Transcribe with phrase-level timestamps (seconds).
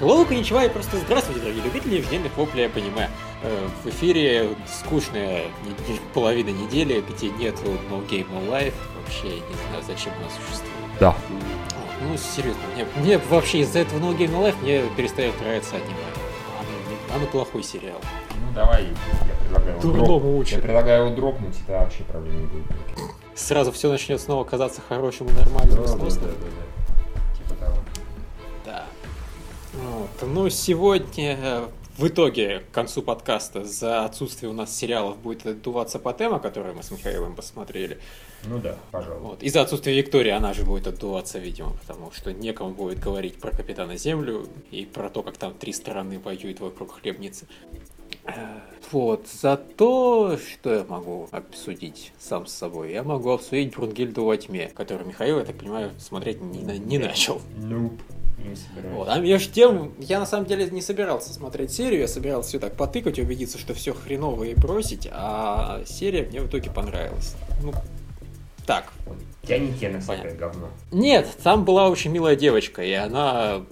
[0.00, 3.10] Hello, коничева и просто здравствуйте, дорогие любители ежедневных воплей аниме.
[3.42, 5.46] Э, В эфире скучная
[6.14, 8.74] половина недели, пяти нету, no game, no life.
[9.02, 10.72] Вообще, не знаю, зачем она существует.
[11.00, 11.16] Да.
[12.00, 15.88] Ну, серьезно, мне, мне вообще из-за этого no game, no life мне перестает нравиться аниме.
[16.60, 17.98] Оно, оно плохой сериал.
[18.46, 20.46] Ну давай, я предлагаю его Дурному дроп-.
[20.48, 22.66] Я предлагаю его дропнуть, и тогда вообще проблем не будет.
[23.34, 26.30] Сразу все начнет снова казаться хорошим и нормальным, и сносным.
[26.30, 26.36] Типа
[30.38, 35.98] Ну, сегодня э, в итоге, к концу подкаста, за отсутствие у нас сериалов будет отдуваться
[35.98, 37.98] по тема, которую мы с Михаилом посмотрели.
[38.44, 39.20] Ну да, пожалуй.
[39.20, 39.42] Вот.
[39.42, 43.50] И за отсутствие Виктории она же будет отдуваться, видимо, потому что некому будет говорить про
[43.50, 47.48] Капитана Землю и про то, как там три страны воюют вокруг хлебницы.
[48.24, 48.60] Э,
[48.92, 52.92] Вот, зато что я могу обсудить сам с собой?
[52.92, 57.42] Я могу обсудить Брунгильду во тьме, которую Михаил, я так понимаю, смотреть не, не начал.
[57.56, 58.00] Нуп.
[58.38, 58.94] Не собираюсь.
[58.94, 59.08] Вот.
[59.08, 62.74] А между тем, я на самом деле не собирался смотреть серию, я собирался все так
[62.74, 67.34] потыкать, убедиться, что все хреново и бросить, а серия мне в итоге понравилась.
[67.62, 67.72] Ну,
[68.66, 68.92] так.
[69.92, 70.38] На всякое Понятно.
[70.38, 70.68] говно.
[70.92, 73.62] Нет, там была очень милая девочка, и она...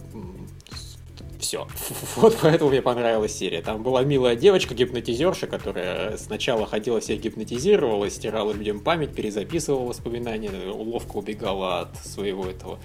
[1.38, 1.68] Все.
[2.16, 3.60] Вот поэтому мне понравилась серия.
[3.60, 10.50] Там была милая девочка, гипнотизерша, которая сначала ходила всех гипнотизировала, стирала людям память, перезаписывала воспоминания,
[10.70, 12.78] ловко убегала от своего этого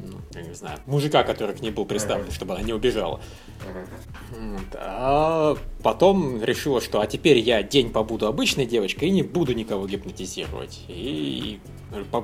[0.00, 2.34] ну, я не знаю, мужика, который к ней был представлен, Ага.
[2.34, 3.20] чтобы она не убежала.
[3.64, 4.60] Вот.
[4.74, 9.86] А потом решила, что а теперь я день побуду обычной девочкой и не буду никого
[9.86, 10.84] гипнотизировать.
[10.88, 11.60] И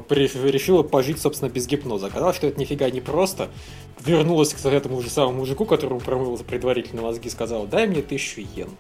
[0.09, 2.07] при- решила пожить, собственно, без гипноза.
[2.07, 3.49] Оказалось, что это нифига не просто.
[4.01, 8.71] Вернулась к этому же самому мужику, которому промыл предварительно мозги, сказала, дай мне тысячу йен.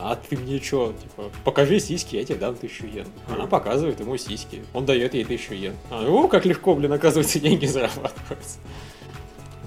[0.00, 3.06] А ты мне что, типа, покажи сиськи, я тебе дам тысячу йен.
[3.28, 4.62] Она показывает ему сиськи.
[4.72, 5.74] Он дает ей тысячу йен.
[5.90, 8.58] А, о, как легко, блин, оказывается, деньги зарабатываются.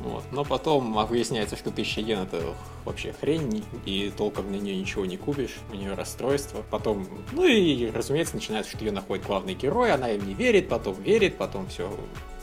[0.04, 0.24] Вот.
[0.32, 2.42] Но потом выясняется, что 1000 йен это
[2.86, 6.64] вообще хрень, и толком на нее ничего не купишь, у нее расстройство.
[6.72, 10.96] Потом, ну и, разумеется, начинается, что ее находит главный герой, она им не верит, потом
[11.02, 11.92] верит, потом все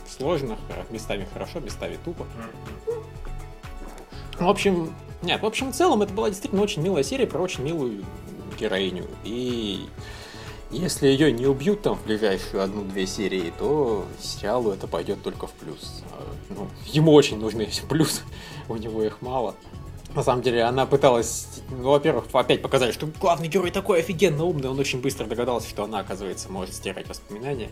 [0.09, 0.57] сложно,
[0.89, 2.25] местами хорошо, местами тупо.
[4.39, 7.63] В общем, нет, в общем, в целом это была действительно очень милая серия про очень
[7.63, 8.05] милую
[8.57, 9.05] героиню.
[9.23, 9.87] И
[10.71, 15.51] если ее не убьют там в ближайшую одну-две серии, то сериалу это пойдет только в
[15.51, 16.03] плюс.
[16.11, 18.21] А, Ну, ему очень нужны эти плюсы,
[18.67, 19.55] у него их мало.
[20.15, 24.69] На самом деле, она пыталась, ну, во-первых, опять показать, что главный герой такой офигенно умный,
[24.69, 27.69] он очень быстро догадался, что она, оказывается, может стирать воспоминания.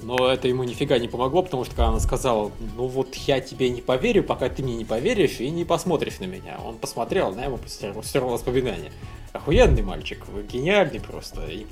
[0.00, 3.70] Но это ему нифига не помогло, потому что когда она сказала, ну вот я тебе
[3.70, 6.58] не поверю, пока ты мне не поверишь и не посмотришь на меня.
[6.64, 8.92] Он посмотрел, она ему стерла воспоминания.
[9.32, 11.46] Охуенный мальчик, гениальный просто.
[11.46, 11.64] И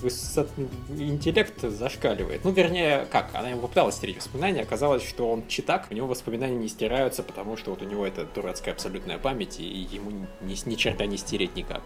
[0.99, 2.43] интеллект зашкаливает.
[2.45, 6.57] Ну, вернее, как, она ему попыталась стереть воспоминания, оказалось, что он читак, у него воспоминания
[6.57, 10.11] не стираются, потому что вот у него это дурацкая абсолютная память, и ему
[10.41, 11.83] ни, ни черта не стереть никак.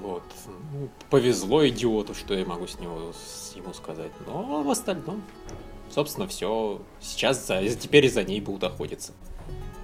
[0.00, 0.24] Вот.
[0.72, 4.10] Ну, повезло идиоту, что я могу с него с- ему сказать.
[4.26, 5.22] Но в остальном,
[5.90, 6.80] собственно, все.
[7.00, 9.12] Сейчас за, теперь за ней будут охотиться.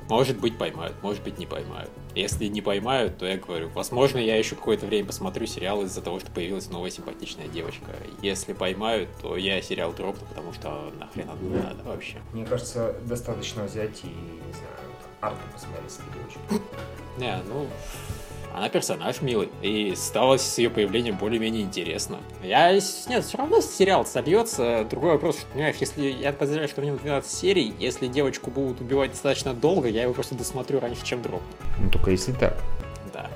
[0.09, 1.91] Может быть, поймают, может быть, не поймают.
[2.15, 6.19] Если не поймают, то я говорю, возможно, я еще какое-то время посмотрю сериал из-за того,
[6.19, 7.95] что появилась новая симпатичная девочка.
[8.23, 12.17] Если поймают, то я сериал дропну, потому что нахрен оно не надо вообще.
[12.33, 14.79] Мне кажется, достаточно взять и, не знаю,
[15.21, 16.69] арку посмотреть с этой девочкой.
[17.19, 17.67] Не, ну,
[18.55, 22.19] она персонаж милый, и стало с ее появлением более-менее интересно.
[22.43, 24.87] Я, нет, все равно сериал сольется.
[24.89, 28.81] Другой вопрос, что, понимаешь, если я подозреваю, что в нем 12 серий, если девочку будут
[28.81, 31.43] убивать достаточно долго, я его просто досмотрю раньше, чем дроп.
[31.79, 32.57] Ну только если так.
[33.13, 33.31] Да.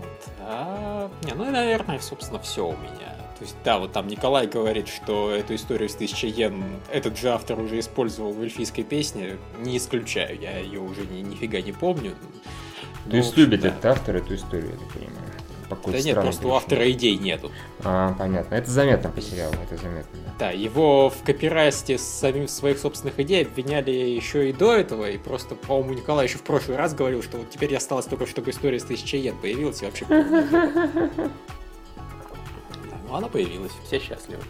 [0.00, 0.32] Вот.
[0.40, 3.16] А, не, ну и, наверное, собственно, все у меня.
[3.38, 7.28] То есть, да, вот там Николай говорит, что эту историю с 1000 йен этот же
[7.28, 9.36] автор уже использовал в эльфийской песне.
[9.58, 12.14] Не исключаю, я ее уже ни, нифига не помню.
[13.06, 13.68] То Ну, есть любит да.
[13.68, 15.16] этот автор эту историю, я так понимаю.
[15.68, 16.56] По Да нет, просто у причине.
[16.56, 17.50] автора идей нету.
[17.82, 18.54] А, понятно.
[18.54, 20.18] Это заметно по сериалу, это заметно.
[20.24, 20.32] да.
[20.38, 25.18] Да, его в копирасте с самим своих собственных идей обвиняли еще и до этого, и
[25.18, 28.78] просто, по-моему, Николай еще в прошлый раз говорил, что вот теперь осталось только, чтобы история
[28.78, 30.06] с 1000 йен появилась, и вообще...
[33.08, 34.42] Ну, она появилась, все счастливы.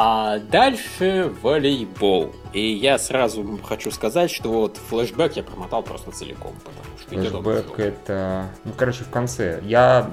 [0.00, 2.32] А дальше волейбол.
[2.52, 7.74] И я сразу хочу сказать, что вот флешбэк я промотал просто целиком, потому что жил.
[7.78, 8.46] это...
[8.62, 9.60] Ну, короче, в конце.
[9.64, 10.08] Я...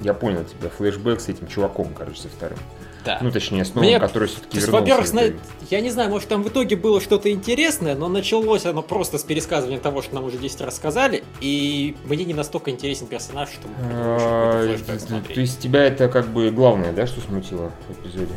[0.00, 0.70] Я понял тебя.
[0.70, 2.56] Флэшбэк с этим чуваком, короче, со вторым.
[3.04, 3.18] Да.
[3.20, 4.80] Ну, точнее, с новым, Мне- который все-таки вернулся.
[4.80, 5.36] во-первых, итоге.
[5.68, 9.22] я не знаю, может там в итоге было что-то интересное, но началось оно просто с
[9.22, 13.68] пересказывания того, что нам уже 10 раз сказали, и мне не настолько интересен персонаж, что
[13.92, 15.34] А, флешбэк.
[15.34, 18.32] То есть тебя это как бы главное, да, что смутило в эпизоде?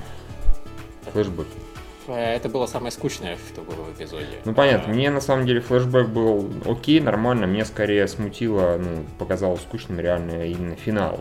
[1.14, 1.48] Флэшбэк.
[2.08, 4.40] э, это было самое скучное, что было в эпизоде.
[4.46, 9.62] Ну понятно, мне на самом деле флешбэк был окей, нормально, мне скорее смутило, ну, показалось
[9.62, 11.20] скучным реально именно финал.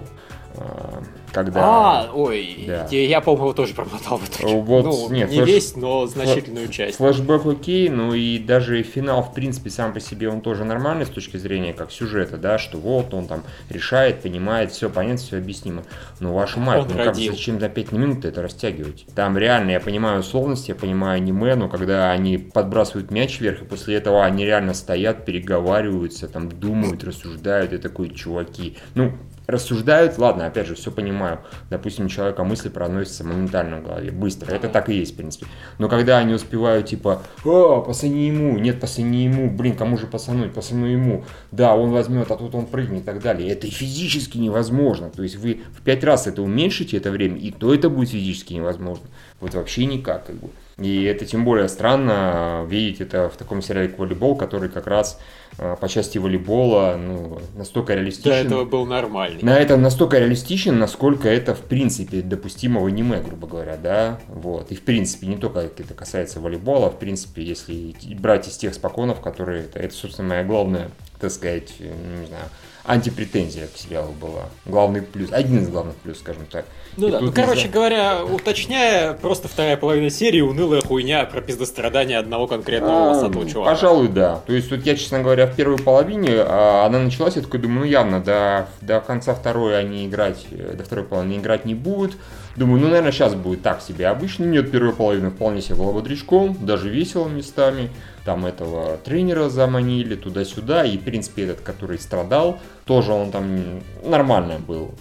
[0.56, 1.02] А,
[1.32, 1.60] когда...
[1.62, 2.88] А, ой, Да.
[2.90, 4.54] я, я, по-моему, тоже промотал в итоге.
[4.60, 6.96] Вот, ну, нет, не флэш- весь, но значительную часть.
[6.96, 11.08] Флэшбэк окей, ну и даже финал, в принципе, сам по себе он тоже нормальный с
[11.08, 15.84] точки зрения как сюжета, да, что вот он там решает, понимает, все понятно, все объяснимо.
[16.18, 17.32] Но вашу мать, Он ну как, родил.
[17.32, 19.06] зачем за 5 минут это растягивать?
[19.14, 23.64] Там реально, я понимаю условности, я понимаю аниме, но когда они подбрасывают мяч вверх, и
[23.64, 29.12] после этого они реально стоят, переговариваются, там думают, рассуждают, и такой, чуваки, ну,
[29.50, 31.40] рассуждают, ладно, опять же, все понимаю.
[31.68, 34.52] Допустим, человека мысли проносятся моментально в голове, быстро.
[34.52, 35.46] Это так и есть, в принципе.
[35.78, 40.52] Но когда они успевают, типа, о, пацани ему, нет, пацани ему, блин, кому же пацануть,
[40.52, 43.50] пацану ему, да, он возьмет, а тут он прыгнет и так далее.
[43.50, 45.10] Это физически невозможно.
[45.10, 48.54] То есть вы в пять раз это уменьшите это время, и то это будет физически
[48.54, 49.06] невозможно.
[49.40, 50.50] Вот вообще никак, как бы.
[50.78, 55.20] И это тем более странно видеть это в таком сериале как волейбол, который как раз
[55.58, 58.30] э, по части волейбола ну, настолько реалистичен.
[58.30, 59.42] До этого был нормальный.
[59.42, 64.72] На это настолько реалистичен, насколько это в принципе допустимо в аниме, грубо говоря, да, вот.
[64.72, 69.20] И в принципе не только это касается волейбола, в принципе, если брать из тех споконов,
[69.20, 70.90] которые, это, это собственно, моя главная,
[71.20, 72.46] так сказать, не знаю,
[72.84, 74.44] антипретензия к сериалу была.
[74.66, 76.64] Главный плюс, один из главных плюс, скажем так.
[76.96, 81.40] Ну И да, ну короче нельзя- говоря, уточняя, просто вторая половина серии унылая хуйня про
[81.40, 83.70] пиздострадания одного конкретного А, волосатого чувака.
[83.70, 84.40] Пожалуй, да.
[84.46, 87.80] То есть, вот я, честно говоря, в первой половине а, она началась, я такой думаю,
[87.80, 92.16] ну явно до, до конца второй они играть, э, до второй половины играть не будут.
[92.56, 94.08] Думаю, ну, наверное, сейчас будет так себе.
[94.08, 97.90] Обычно нет, первая половина вполне себе была бодрячком, даже весело местами.
[98.24, 104.58] Там этого тренера заманили туда-сюда, и, в принципе, этот, который страдал, тоже он там нормально
[104.58, 104.94] был,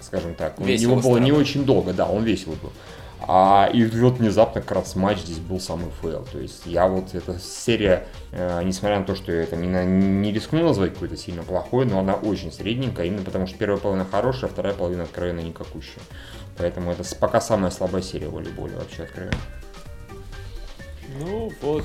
[0.00, 0.60] скажем так.
[0.60, 1.40] У Весело него было не страдал.
[1.40, 2.72] очень долго, да, он весело был.
[3.26, 6.26] А, и вот внезапно как раз матч здесь был самый фейл.
[6.30, 10.32] То есть я вот эта серия, э, несмотря на то, что я это не, не
[10.32, 14.50] рискну назвать какой-то сильно плохой, но она очень средненькая, именно потому что первая половина хорошая,
[14.50, 16.02] а вторая половина откровенно никакущая.
[16.62, 19.36] Поэтому это пока самая слабая серия в волейболе вообще откровенно.
[21.18, 21.84] Ну вот,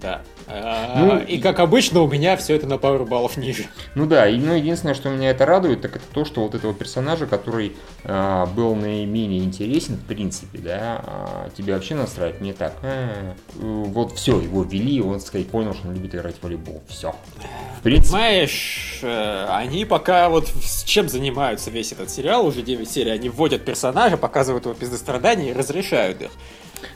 [0.00, 0.22] да.
[0.46, 3.66] А, Ну, и как обычно у меня все это на пару баллов ниже.
[3.94, 6.74] Ну да, и ну, единственное, что меня это радует, так это то, что вот этого
[6.74, 12.74] персонажа, который а, был наименее интересен, в принципе, да, а, тебя вообще настраивает не так.
[12.82, 16.82] Э, вот все, его ввели, и он, сказать, понял, что он любит играть в волейбол.
[16.88, 17.14] Все.
[17.78, 22.90] В принципе, Понимаешь, э, они пока вот с чем занимаются весь этот сериал, уже 9
[22.90, 26.30] серий, они вводят персонажа, показывают его пиздострадания и разрешают их.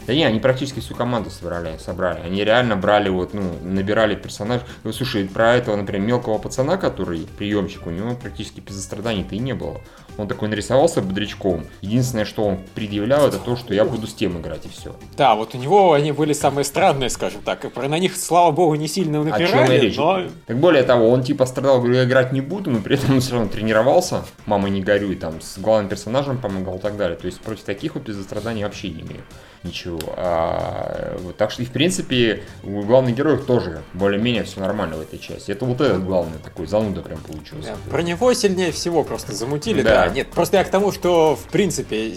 [0.06, 2.20] Да не, они практически всю команду собрали, собрали.
[2.20, 4.66] Они реально брали вот, ну, набирали персонажей.
[4.82, 9.54] Ну, слушай, про этого, например, мелкого пацана, который приемщик, у него практически пиздостраданий-то и не
[9.54, 9.80] было.
[10.16, 11.66] Он такой нарисовался бодрячком.
[11.80, 14.94] Единственное, что он предъявлял, это то, что я буду с тем играть, и все.
[15.16, 17.72] Да, вот у него они были самые странные, скажем так.
[17.72, 19.96] Про на них, слава богу, не сильно напирали, речь.
[19.96, 20.22] но...
[20.46, 23.20] Так более того, он типа страдал, говорю, я играть не буду, но при этом он
[23.20, 27.16] все равно тренировался, мама не горюй, там, с главным персонажем помогал и так далее.
[27.16, 29.22] То есть против таких вот пиздостраданий вообще не имею
[29.64, 29.98] ничего.
[30.16, 35.00] А, вот, так что, и в принципе, у главных героев тоже более-менее все нормально в
[35.00, 35.50] этой части.
[35.50, 37.70] Это вот этот главный такой зануда прям получился.
[37.70, 40.03] Да, Про него сильнее всего просто замутили, Да.
[40.03, 40.03] да.
[40.12, 42.14] Нет, просто я к тому, что, в принципе,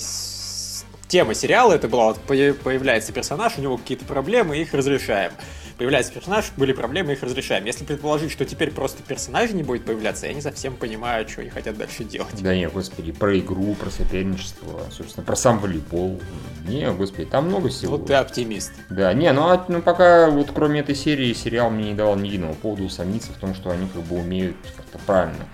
[1.07, 5.31] тема сериала это была, вот появляется персонаж, у него какие-то проблемы, их разрешаем.
[5.77, 7.65] Появляется персонаж, были проблемы, их разрешаем.
[7.65, 11.51] Если предположить, что теперь просто персонажа не будет появляться, я не совсем понимаю, что они
[11.51, 12.41] хотят дальше делать.
[12.41, 16.19] Да не, господи, про игру, про соперничество, собственно, про сам волейбол.
[16.67, 17.97] Не, господи, там много всего.
[17.97, 18.71] Вот ты оптимист.
[18.89, 22.27] Да, не, ну, а, ну пока вот кроме этой серии сериал мне не давал ни
[22.27, 25.45] единого повода усомниться в том, что они как бы умеют как-то правильно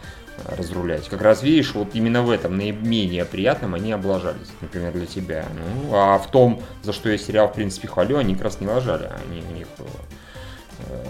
[0.45, 1.07] разрулять.
[1.09, 5.45] Как раз видишь, вот именно в этом наименее приятном они облажались, например, для тебя.
[5.53, 8.67] Ну, а в том, за что я сериал в принципе хвалю, они как раз не
[8.67, 9.09] лажали.
[9.27, 11.05] Они у них э,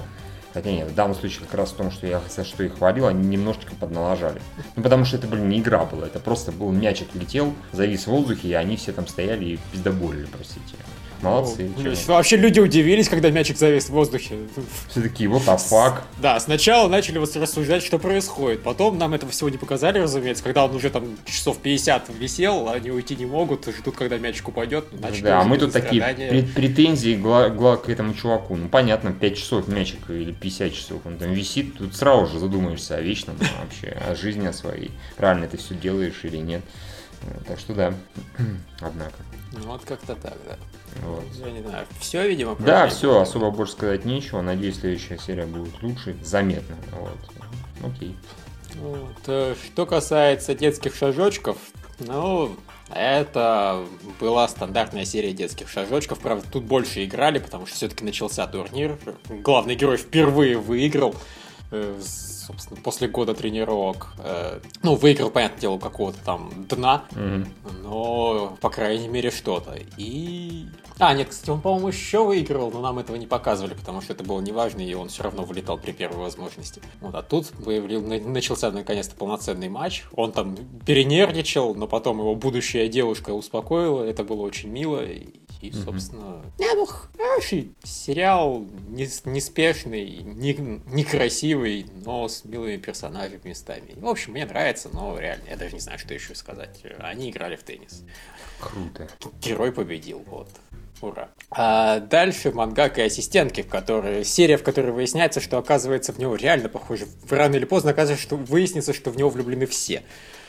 [0.54, 3.08] Хотя нет, в данном случае как раз в том, что я за что их хвалил,
[3.08, 4.40] они немножечко подналажали.
[4.76, 8.08] Ну, потому что это, блин, не игра была, это просто был мячик летел, завис в
[8.08, 10.76] воздухе, и они все там стояли и пиздоболили, простите.
[11.24, 11.72] Молодцы.
[11.76, 14.36] Ну, блин, Вообще люди удивились, когда мячик завис в воздухе.
[14.90, 16.04] Все такие, вот а фак.
[16.22, 18.62] Да, сначала начали вот рассуждать, что происходит.
[18.64, 20.44] Потом нам этого всего не показали, разумеется.
[20.44, 24.86] Когда он уже там часов 50 висел, они уйти не могут, ждут, когда мячик упадет.
[25.00, 26.30] начали Да, а мы тут такие страдания.
[26.30, 28.56] пред- претензии гла- гла- к этому чуваку.
[28.56, 32.96] Ну, понятно, 5 часов мячик или 50 часов он там висит, тут сразу же задумаешься
[32.98, 34.92] о вечном ну, вообще, о жизни о своей.
[35.16, 36.62] Правильно ты все делаешь или нет.
[37.48, 37.94] Так что да,
[38.82, 39.16] однако.
[39.54, 40.58] Ну вот как-то так, да.
[41.02, 41.24] Вот.
[41.44, 41.86] Я не знаю.
[42.00, 44.42] Все, видимо, Да, все, особо больше сказать нечего.
[44.42, 46.76] Надеюсь, следующая серия будет лучше, заметно.
[46.92, 47.92] Вот.
[47.94, 48.16] Окей.
[48.76, 51.58] Вот, э, Что касается детских шажочков,
[52.00, 52.56] Ну,
[52.90, 53.86] это
[54.20, 56.20] была стандартная серия детских шажочков.
[56.20, 58.98] Правда, тут больше играли, потому что все-таки начался турнир.
[59.30, 61.16] Главный герой впервые выиграл.
[62.46, 64.08] Собственно, после года тренировок.
[64.20, 67.48] Э, ну, выиграл, понятное дело, какого-то там дна, mm-hmm.
[67.84, 69.78] но, по крайней мере, что-то.
[69.98, 70.66] И...
[71.00, 74.24] А, нет, кстати, он, по-моему, еще выиграл, но нам этого не показывали, потому что это
[74.24, 76.82] было неважно, и он все равно вылетал при первой возможности.
[77.00, 80.04] Вот, а тут выявил, начался наконец-то полноценный матч.
[80.14, 85.02] Он там перенервничал, но потом его будущая девушка успокоила, это было очень мило,
[85.64, 90.54] и, собственно, не, ну, хороший сериал, неспешный, не,
[90.88, 93.94] некрасивый, но с милыми персонажами местами.
[93.96, 96.82] В общем, мне нравится, но реально, я даже не знаю, что еще сказать.
[97.00, 98.04] Они играли в теннис.
[98.60, 99.08] Круто.
[99.40, 100.50] Герой победил, вот.
[101.00, 101.30] Ура.
[101.50, 106.36] А дальше мангак и ассистентки, в которой, серия, в которой выясняется, что оказывается в него
[106.36, 107.08] реально похоже.
[107.30, 110.04] Рано или поздно оказывается, что выяснится, что в него влюблены все.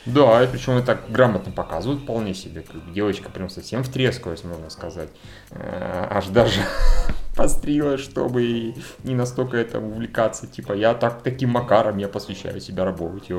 [0.07, 2.65] Да, и причем это так грамотно показывают вполне себе.
[2.93, 5.09] Девочка прям совсем втрескалась, можно сказать.
[5.51, 6.61] Э, аж даже
[7.37, 10.47] пострила, чтобы не настолько это увлекаться.
[10.47, 13.35] Типа, я так таким макаром я посвящаю себя работе.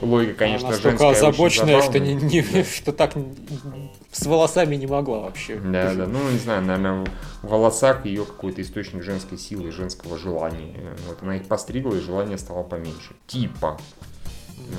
[0.00, 1.10] Логика, конечно, Она женская.
[1.10, 2.64] озабоченная, что, не, не, да.
[2.64, 3.14] что так
[4.12, 5.56] с волосами не могла вообще.
[5.56, 7.06] Да, да, ну не знаю, наверное,
[7.42, 10.96] в волосах ее какой-то источник женской силы, женского желания.
[11.06, 13.14] Вот она их постригла, и желание стало поменьше.
[13.26, 13.78] Типа.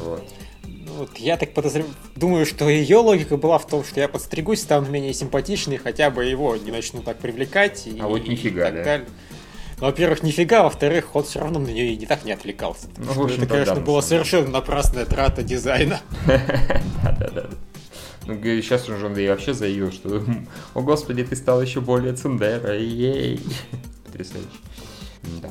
[0.03, 0.23] Вот.
[0.63, 4.61] Ну, вот я так подозреваю, думаю, что ее логика была в том, что я подстригусь,
[4.61, 7.87] стану менее симпатичный, хотя бы его не начну так привлекать.
[7.87, 8.83] И, а вот нифига, и так да.
[8.83, 9.07] Далее.
[9.79, 12.87] Ну, во-первых, нифига, во-вторых, он все равно на нее и не так не отвлекался.
[12.97, 16.01] Ну, в общем, это, конечно, да, была совершенно напрасная трата дизайна.
[16.27, 17.49] Да-да-да.
[18.25, 20.23] Ну, сейчас уже он и вообще заявил, что
[20.73, 23.39] «О, господи, ты стал еще более Цундера, ей!»
[24.05, 24.47] Потрясающе.
[25.41, 25.49] Да.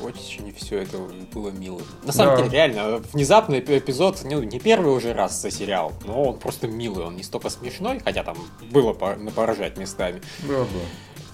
[0.00, 0.98] Очень все это
[1.32, 1.80] было мило.
[2.02, 2.42] На самом да.
[2.42, 7.04] деле, реально, внезапный эпизод, ну, не первый уже раз за сериал, но он просто милый,
[7.04, 8.36] он не столько смешной, хотя там
[8.72, 10.20] было поражать местами.
[10.42, 10.82] Было, было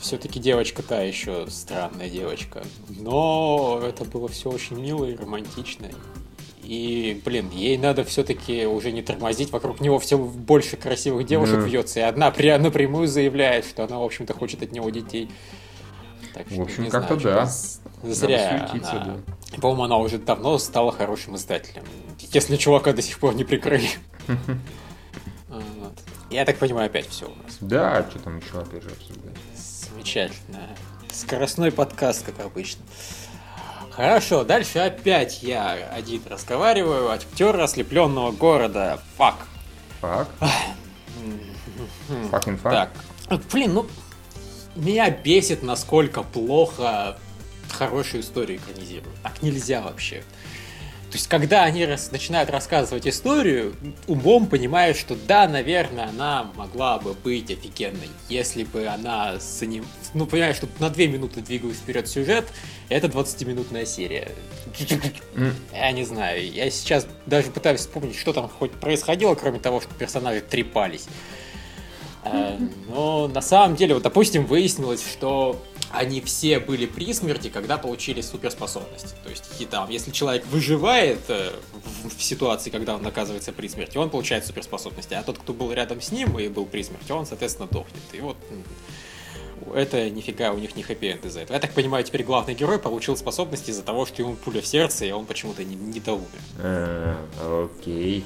[0.00, 2.62] все-таки девочка та еще странная девочка.
[2.88, 5.88] Но это было все очень мило и романтично.
[6.62, 11.67] И, блин, ей надо все-таки уже не тормозить, вокруг него все больше красивых девушек yeah.
[11.67, 15.31] вьется, и одна пря- напрямую заявляет, что она, в общем-то, хочет от него детей.
[16.35, 17.47] Так что, в общем, как-то да.
[18.02, 18.81] Зря она...
[18.83, 19.17] да.
[19.62, 21.85] По-моему, она уже давно стала хорошим издателем.
[22.33, 23.88] Если чувака до сих пор не прикрыли.
[26.31, 27.57] Я так понимаю, опять все у нас.
[27.61, 29.35] Да, что там еще опять же обсуждать?
[29.99, 30.61] Замечательно.
[31.11, 32.85] Скоростной подкаст, как обычно.
[33.90, 37.11] Хорошо, дальше опять я один разговариваю.
[37.11, 39.00] Актер ослепленного города.
[39.17, 39.49] Фак.
[40.00, 40.28] Фак?
[42.31, 42.93] Факин фак?
[43.28, 43.40] Так.
[43.50, 43.87] Блин, ну...
[44.76, 47.19] Меня бесит, насколько плохо
[47.69, 49.21] хорошую историю экранизируют.
[49.25, 50.23] Так нельзя вообще.
[51.10, 53.74] То есть, когда они рас, начинают рассказывать историю,
[54.06, 59.86] умом понимаешь, что да, наверное, она могла бы быть офигенной, если бы она с ним...
[60.12, 62.46] Ну, понимаешь, что на две минуты двигалась вперед сюжет,
[62.90, 64.32] это 20-минутная серия.
[65.72, 69.94] Я не знаю, я сейчас даже пытаюсь вспомнить, что там хоть происходило, кроме того, что
[69.94, 71.06] персонажи трепались.
[72.24, 77.78] Э, но на самом деле, вот, допустим, выяснилось, что они все были при смерти, когда
[77.78, 79.14] получили суперспособности.
[79.25, 81.52] То есть, и там, если человек выживает э,
[82.04, 86.00] в, ситуации, когда он оказывается при смерти, он получает суперспособности, а тот, кто был рядом
[86.00, 88.02] с ним и был при смерти, он, соответственно, дохнет.
[88.12, 88.37] И вот
[89.75, 91.54] это нифига у них не хэппи-энд из-за этого.
[91.54, 95.07] Я так понимаю, теперь главный герой получил способности из-за того, что ему пуля в сердце,
[95.07, 96.26] и он почему-то не, не доумер.
[96.59, 97.16] Э,
[97.64, 98.25] окей.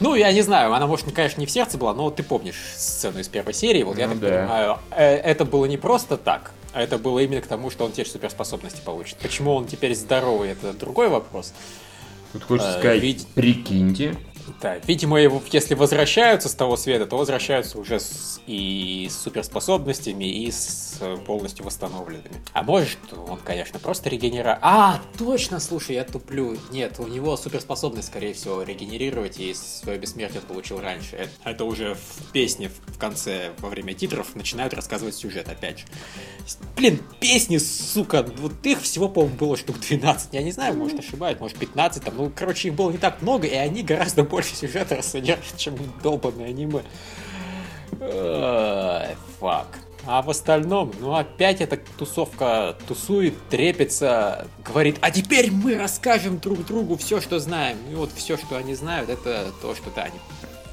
[0.00, 3.18] Ну, я не знаю, она, может, конечно, не в сердце была, но ты помнишь сцену
[3.18, 4.28] из первой серии, вот ну, я так да.
[4.28, 7.90] понимаю, э, это было не просто так, а это было именно к тому, что он
[7.90, 9.16] теперь суперспособности получит.
[9.16, 11.52] Почему он теперь здоровый, это другой вопрос.
[12.32, 13.26] Тут хочется э, сказать, Вид...
[13.34, 14.14] прикиньте,
[14.60, 20.50] да, видимо, если возвращаются с того света, то возвращаются уже с, и с суперспособностями, и
[20.50, 22.42] с полностью восстановленными.
[22.52, 24.58] А может, он, конечно, просто регенера...
[24.62, 26.56] А, точно, слушай, я туплю.
[26.70, 31.16] Нет, у него суперспособность, скорее всего, регенерировать, и свое бессмертие он получил раньше.
[31.16, 35.84] Это, это уже в песне в конце, во время титров, начинают рассказывать сюжет опять же.
[36.76, 40.32] Блин, песни, сука, вот их всего, по-моему, было штук 12.
[40.32, 43.46] Я не знаю, может, ошибаюсь, может, 15, там, ну, короче, их было не так много,
[43.46, 46.82] и они гораздо больше больше сюжета содержит, чем долбанное аниме.
[49.40, 49.66] Фак.
[50.06, 56.64] А в остальном, ну опять эта тусовка тусует, трепится, говорит, а теперь мы расскажем друг
[56.64, 57.78] другу все, что знаем.
[57.90, 60.20] И вот все, что они знают, это то, что они...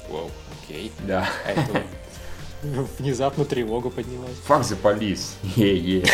[0.08, 0.30] Вау,
[0.62, 0.92] окей.
[1.00, 1.28] Да.
[1.44, 1.82] А это
[3.00, 4.36] внезапно тревога поднялась.
[4.46, 5.34] Фак за полис.
[5.56, 6.04] Е-е.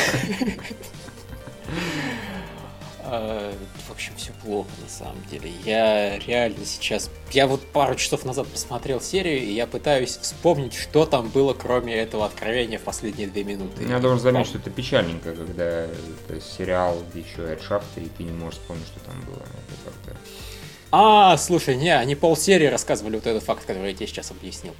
[3.04, 3.52] А,
[3.88, 5.50] в общем, все плохо на самом деле.
[5.64, 7.10] Я реально сейчас...
[7.32, 11.94] Я вот пару часов назад посмотрел серию, и я пытаюсь вспомнить, что там было, кроме
[11.94, 13.84] этого откровения в последние две минуты.
[13.84, 18.60] Я должен заметить, что это печальненько, когда это сериал еще шахты, и ты не можешь
[18.60, 19.42] вспомнить, что там было.
[19.42, 20.16] Это как-то...
[20.92, 24.74] А, слушай, не, они полсерии рассказывали вот этот факт, который я тебе сейчас объяснил.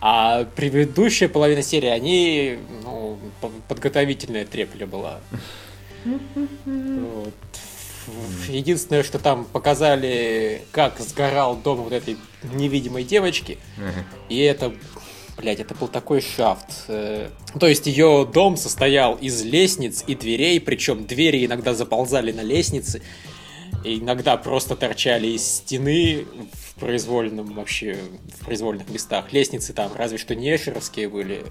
[0.00, 3.18] А предыдущая половина серии, они, ну,
[3.68, 5.20] подготовительная трепля была.
[6.64, 7.34] Вот.
[8.48, 12.16] Единственное, что там показали, как сгорал дом вот этой
[12.54, 13.58] невидимой девочки.
[14.28, 14.72] И это,
[15.36, 16.84] блядь, это был такой шафт.
[16.88, 22.42] Э, то есть ее дом состоял из лестниц и дверей, причем двери иногда заползали на
[22.42, 23.02] лестницы,
[23.84, 27.98] и иногда просто торчали из стены в произвольном вообще,
[28.40, 29.32] в произвольных местах.
[29.32, 31.44] Лестницы там разве что не эшеровские были,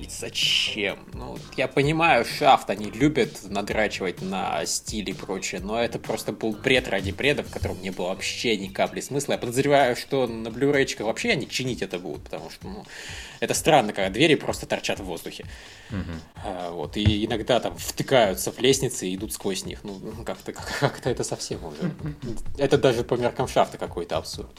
[0.00, 0.98] и зачем?
[1.12, 6.52] Ну, я понимаю, шафт они любят надрачивать на стиль и прочее, но это просто был
[6.52, 9.32] бред ради бреда, в котором не было вообще ни капли смысла.
[9.32, 12.84] Я подозреваю, что на блюрейчиках вообще они чинить это будут, потому что, ну,
[13.40, 15.44] это странно, когда двери просто торчат в воздухе.
[15.90, 16.12] Угу.
[16.44, 19.84] А, вот, и иногда там втыкаются в лестницы и идут сквозь них.
[19.84, 21.94] Ну, как-то как это совсем уже.
[22.58, 24.50] Это даже по меркам шафта какой-то абсурд.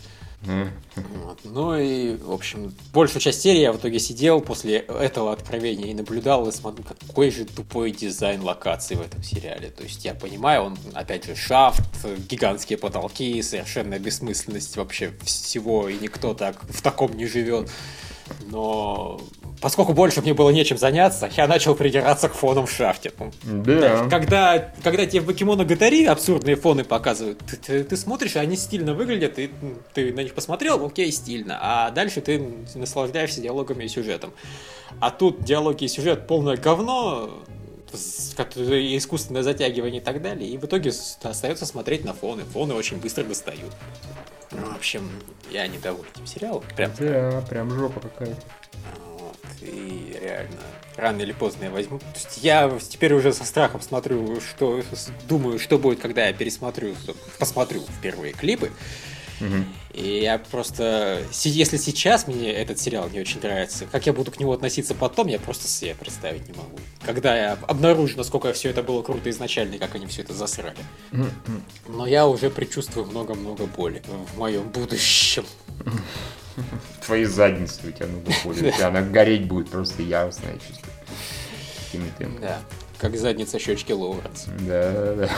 [0.41, 1.39] Вот.
[1.43, 5.93] Ну и, в общем, большую часть серии я в итоге сидел после этого откровения и
[5.93, 9.69] наблюдал и смотрю, какой же тупой дизайн локаций в этом сериале.
[9.69, 11.84] То есть я понимаю, он, опять же, шафт,
[12.29, 17.69] гигантские потолки, совершенная бессмысленность вообще всего, и никто так в таком не живет.
[18.48, 19.19] Но
[19.61, 23.11] поскольку больше мне было нечем заняться, я начал придираться к фонам в шахте.
[23.43, 24.07] Да.
[24.09, 28.93] Когда, когда тебе в покемона Гатари абсурдные фоны показывают, ты, ты, ты смотришь, они стильно
[28.93, 29.49] выглядят, и
[29.93, 31.57] ты на них посмотрел, окей, стильно.
[31.61, 32.41] А дальше ты
[32.75, 34.31] наслаждаешься диалогами и сюжетом.
[34.99, 37.29] А тут диалоги и сюжет полное говно,
[37.93, 40.50] искусственное затягивание и так далее.
[40.50, 40.91] И в итоге
[41.24, 42.43] остается смотреть на фоны.
[42.43, 43.74] Фоны очень быстро достают.
[44.51, 45.09] Ну, в общем,
[45.51, 46.63] я недоволен этим сериалом.
[46.75, 48.41] Прям, да, прям жопа какая-то.
[49.61, 50.57] И реально,
[50.95, 52.00] рано или поздно я возьму.
[52.00, 54.81] То есть я теперь уже со страхом смотрю, что
[55.27, 56.95] думаю, что будет, когда я пересмотрю,
[57.37, 58.72] посмотрю впервые клипы.
[59.93, 64.39] И я просто, если сейчас мне этот сериал не очень нравится, как я буду к
[64.39, 66.77] нему относиться потом, я просто себе представить не могу.
[67.05, 70.77] Когда я обнаружу, насколько все это было круто изначально, и как они все это засрали.
[71.87, 74.01] Но я уже предчувствую много-много боли
[74.33, 75.45] в моем будущем.
[77.05, 78.69] Твои задницы у тебя много боли.
[78.69, 80.93] У тебя она гореть будет просто яростно, я чувствую.
[81.91, 82.61] Такими Да,
[82.98, 84.45] как задница щечки Лоуренс.
[84.59, 85.29] Да, да, да.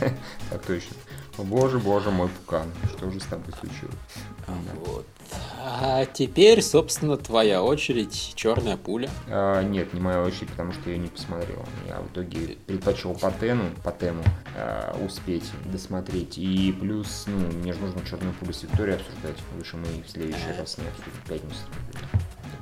[0.50, 0.96] Так точно.
[1.38, 3.94] Боже, боже мой пукан, что же с тобой случилось?
[4.84, 5.06] Вот.
[5.68, 9.10] А теперь, собственно, твоя очередь, черная пуля.
[9.26, 11.64] А, нет, не моя очередь, потому что я не посмотрел.
[11.88, 14.22] Я в итоге предпочел по тену, по тему
[14.56, 16.38] а, успеть досмотреть.
[16.38, 19.36] И плюс, ну, мне же нужно черную пулю с Викторией обсуждать.
[19.56, 21.58] Лучше мы в следующий раз не обсудим в пятницу.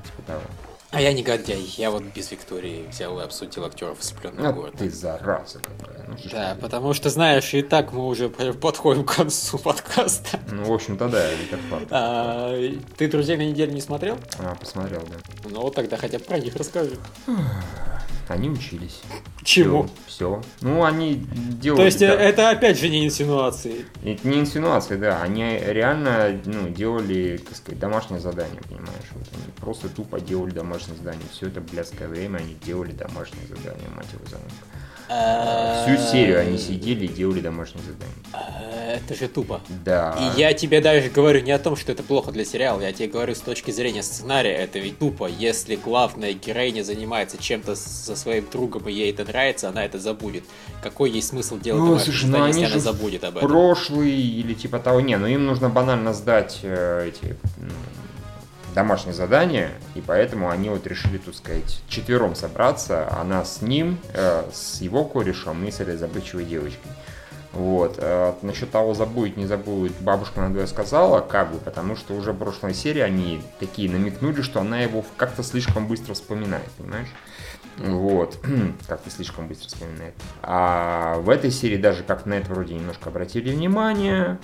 [0.07, 0.74] Типа того.
[0.94, 4.78] А я негодяй, я вот без Виктории взял и обсудил актеров «Ослепленного а города».
[4.78, 6.07] ты зараза какая.
[6.07, 8.28] Ну, да, потому что, знаешь, и так мы уже
[8.61, 10.38] подходим к концу подкаста.
[10.52, 11.87] Ну, в общем-то, да, это факт.
[11.90, 12.57] А,
[12.96, 14.18] ты «Друзей на неделю» не смотрел?
[14.38, 15.16] А, посмотрел, да.
[15.50, 16.96] Ну, вот тогда хотя бы про них расскажи.
[18.29, 19.03] Они учились.
[19.43, 19.89] Чему?
[20.07, 20.43] Все.
[20.63, 21.81] Ну, они делают...
[21.81, 22.15] То есть да.
[22.15, 23.85] это опять же не инсинуации?
[24.03, 25.21] Это не инсинуации, да.
[25.23, 29.11] Они реально ну, делали, так сказать, домашнее задание, понимаешь?
[29.13, 31.27] Вот они просто тупо делали домашнее задание.
[31.33, 34.39] Все это блядское время они делали домашнее задание, мать его за
[35.07, 38.14] Всю серию они сидели и делали домашнее задание.
[38.95, 39.61] Это же тупо.
[39.85, 40.17] Да.
[40.19, 43.09] И я тебе даже говорю не о том, что это плохо для сериала, я тебе
[43.09, 45.27] говорю с точки зрения сценария, это ведь тупо.
[45.27, 50.45] Если главная героиня занимается чем-то со своим другом, и ей это нравится, она это забудет.
[50.83, 53.49] Какой ей смысл делать ну, слушай, ну, если она забудет об этом?
[53.49, 57.37] Прошлый или типа того, не, ну им нужно банально сдать э, эти
[58.75, 64.45] домашнее задание, и поэтому они вот решили, так сказать, четвером собраться, она с ним, э,
[64.53, 66.91] с его корешем и с этой забывчивой девочкой.
[67.53, 67.97] Вот.
[67.99, 72.37] А насчет того, забудет, не забудет, бабушка надвое сказала, как бы, потому что уже в
[72.37, 77.09] прошлой серии они такие намекнули, что она его как-то слишком быстро вспоминает, понимаешь?
[77.79, 78.39] Вот,
[78.89, 80.15] как-то слишком быстро вспоминает.
[80.43, 84.39] А в этой серии даже как на это вроде немножко обратили внимание,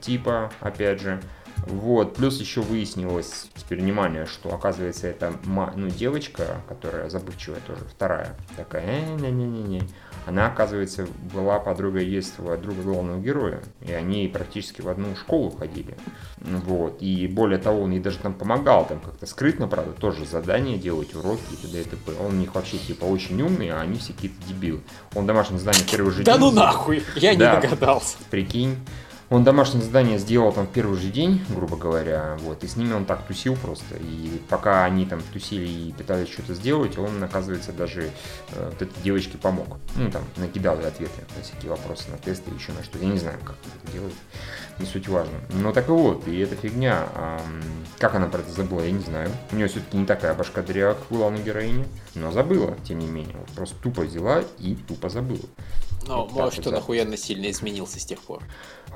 [0.00, 1.20] типа, опять же,
[1.66, 8.36] Вот, плюс еще выяснилось, теперь внимание, что оказывается это ну, девочка, которая забывчивая тоже, вторая,
[8.56, 9.82] такая, не-не-не-не,
[10.26, 15.96] она, оказывается, была подругой детства друга главного героя, и они практически в одну школу ходили.
[16.38, 20.78] Вот, и более того, он ей даже там помогал, там как-то скрытно, правда, тоже задания
[20.78, 21.80] делать, уроки и т.д.
[21.80, 22.12] и т.п.
[22.20, 24.80] Он у них вообще типа очень умный, а они все какие-то дебилы.
[25.14, 28.16] Он домашнее задание первый же да ну нахуй, я не догадался.
[28.30, 28.76] Прикинь.
[29.28, 32.92] Он домашнее задание сделал там в первый же день, грубо говоря, вот, и с ними
[32.92, 33.96] он так тусил просто.
[33.96, 38.10] И пока они там тусили и пытались что-то сделать, он, оказывается, даже
[38.52, 39.78] э, вот этой девочке помог.
[39.96, 42.98] Ну, там, накидал ей ответы на всякие вопросы, на тесты, еще на что.
[42.98, 44.14] Я не знаю, как это делает,
[44.78, 45.34] не суть важно.
[45.50, 47.38] Но так и вот, и эта фигня, э,
[47.98, 49.30] как она про это забыла, я не знаю.
[49.50, 51.84] У нее все-таки не такая башка дыря, как у главной героини,
[52.14, 53.36] но забыла, тем не менее.
[53.38, 55.46] Вот просто тупо взяла и тупо забыла.
[56.06, 58.42] Ну, может, он охуенно сильно изменился с тех пор.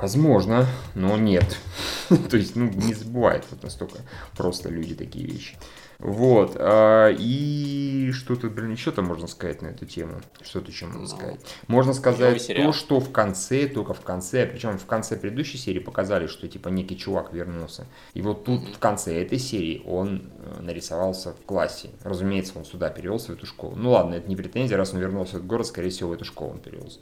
[0.00, 1.58] Возможно, но нет.
[2.30, 3.98] То есть, ну, не забывает вот настолько
[4.36, 5.56] просто люди такие вещи.
[6.00, 6.56] Вот.
[6.58, 10.20] А, и что тут, блин, еще там можно сказать на эту тему?
[10.42, 11.40] Что тут еще можно ну, сказать?
[11.68, 16.26] Можно сказать то, что в конце, только в конце, причем в конце предыдущей серии показали,
[16.26, 17.86] что типа некий чувак вернулся.
[18.14, 21.90] И вот тут в конце этой серии он э, нарисовался в классе.
[22.02, 23.76] Разумеется, он сюда перевелся, в эту школу.
[23.76, 26.52] Ну ладно, это не претензия, раз он вернулся в город, скорее всего, в эту школу
[26.52, 27.00] он перевелся.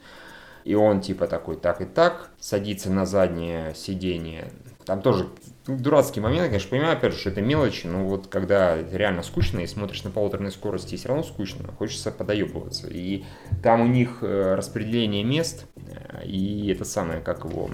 [0.65, 4.51] И он типа такой так и так, садится на заднее сиденье.
[4.85, 5.29] Там тоже
[5.77, 9.67] дурацкий момент, конечно, понимаю, опять же, что это мелочи, но вот когда реально скучно и
[9.67, 12.87] смотришь на полуторной скорости, все равно скучно, хочется подоебываться.
[12.87, 13.23] И
[13.63, 17.69] там у них э, распределение мест, э, и это самое, как его,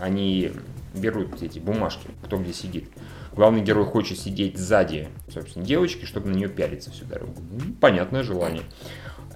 [0.00, 0.52] они
[0.94, 2.88] берут эти бумажки, кто где сидит.
[3.32, 7.34] Главный герой хочет сидеть сзади, собственно, девочки, чтобы на нее пялиться всю дорогу.
[7.50, 8.62] Ну, понятное желание.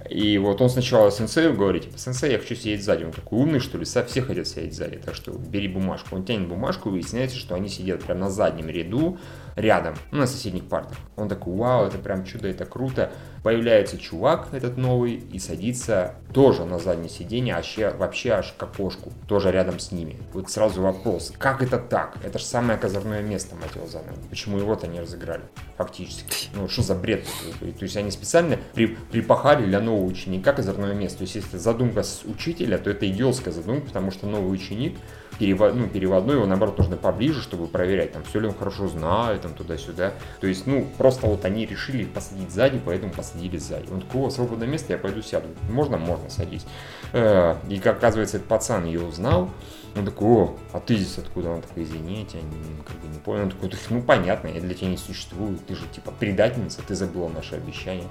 [0.09, 3.03] И вот он сначала сенсею говорит, типа, сенсей, я хочу сидеть сзади.
[3.03, 6.15] Он такой умный, что ли, все хотят сидеть сзади, так что бери бумажку.
[6.15, 9.17] Он тянет бумажку, и выясняется, что они сидят прямо на заднем ряду,
[9.55, 10.97] рядом, ну, на соседних партах.
[11.15, 13.11] Он такой, вау, это прям чудо, это круто.
[13.45, 19.13] Появляется чувак этот новый и садится тоже на заднее сиденье, вообще, вообще аж к окошку,
[19.27, 20.15] тоже рядом с ними.
[20.33, 22.17] Вот сразу вопрос, как это так?
[22.23, 23.99] Это же самое козырное место, мать его за
[24.31, 25.43] Почему его-то не разыграли?
[25.77, 26.49] Фактически.
[26.55, 27.23] Ну, что за бред?
[27.59, 31.19] То есть они специально при, припахали для нового ученика козырное место.
[31.19, 34.97] То есть если задумка с учителя, то это идиотская задумка, потому что новый ученик
[35.39, 39.41] перевод, ну, переводной, его наоборот нужно поближе, чтобы проверять, там, все ли он хорошо знает,
[39.41, 40.13] там, туда-сюда.
[40.39, 43.91] То есть, ну, просто вот они решили посадить сзади, поэтому посадили сзади.
[43.91, 45.47] Он такой, о, свободное место, я пойду сяду.
[45.69, 45.97] Можно?
[45.97, 46.65] Можно, садись.
[47.13, 49.49] Э, и, как оказывается, этот пацан ее узнал,
[49.95, 51.49] он такой, о, а ты здесь откуда?
[51.51, 53.43] Он такой, извините, я не, как бы не понял.
[53.43, 57.29] Он такой, ну понятно, я для тебя не существую, ты же типа предательница, ты забыла
[57.29, 58.07] наше обещание.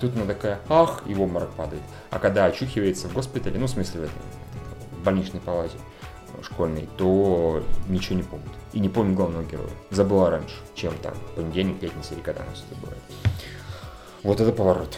[0.00, 1.82] Тут она такая, ах, его обморок падает.
[2.10, 4.12] А когда очухивается в госпитале, ну в смысле в этой
[4.98, 5.76] в больничной палате,
[6.42, 8.48] школьный, то ничего не помнит.
[8.72, 9.70] И не помнит главного героя.
[9.90, 13.02] Забыла раньше, чем там понедельник, пятница или когда у нас это бывает.
[14.22, 14.96] Вот это поворот.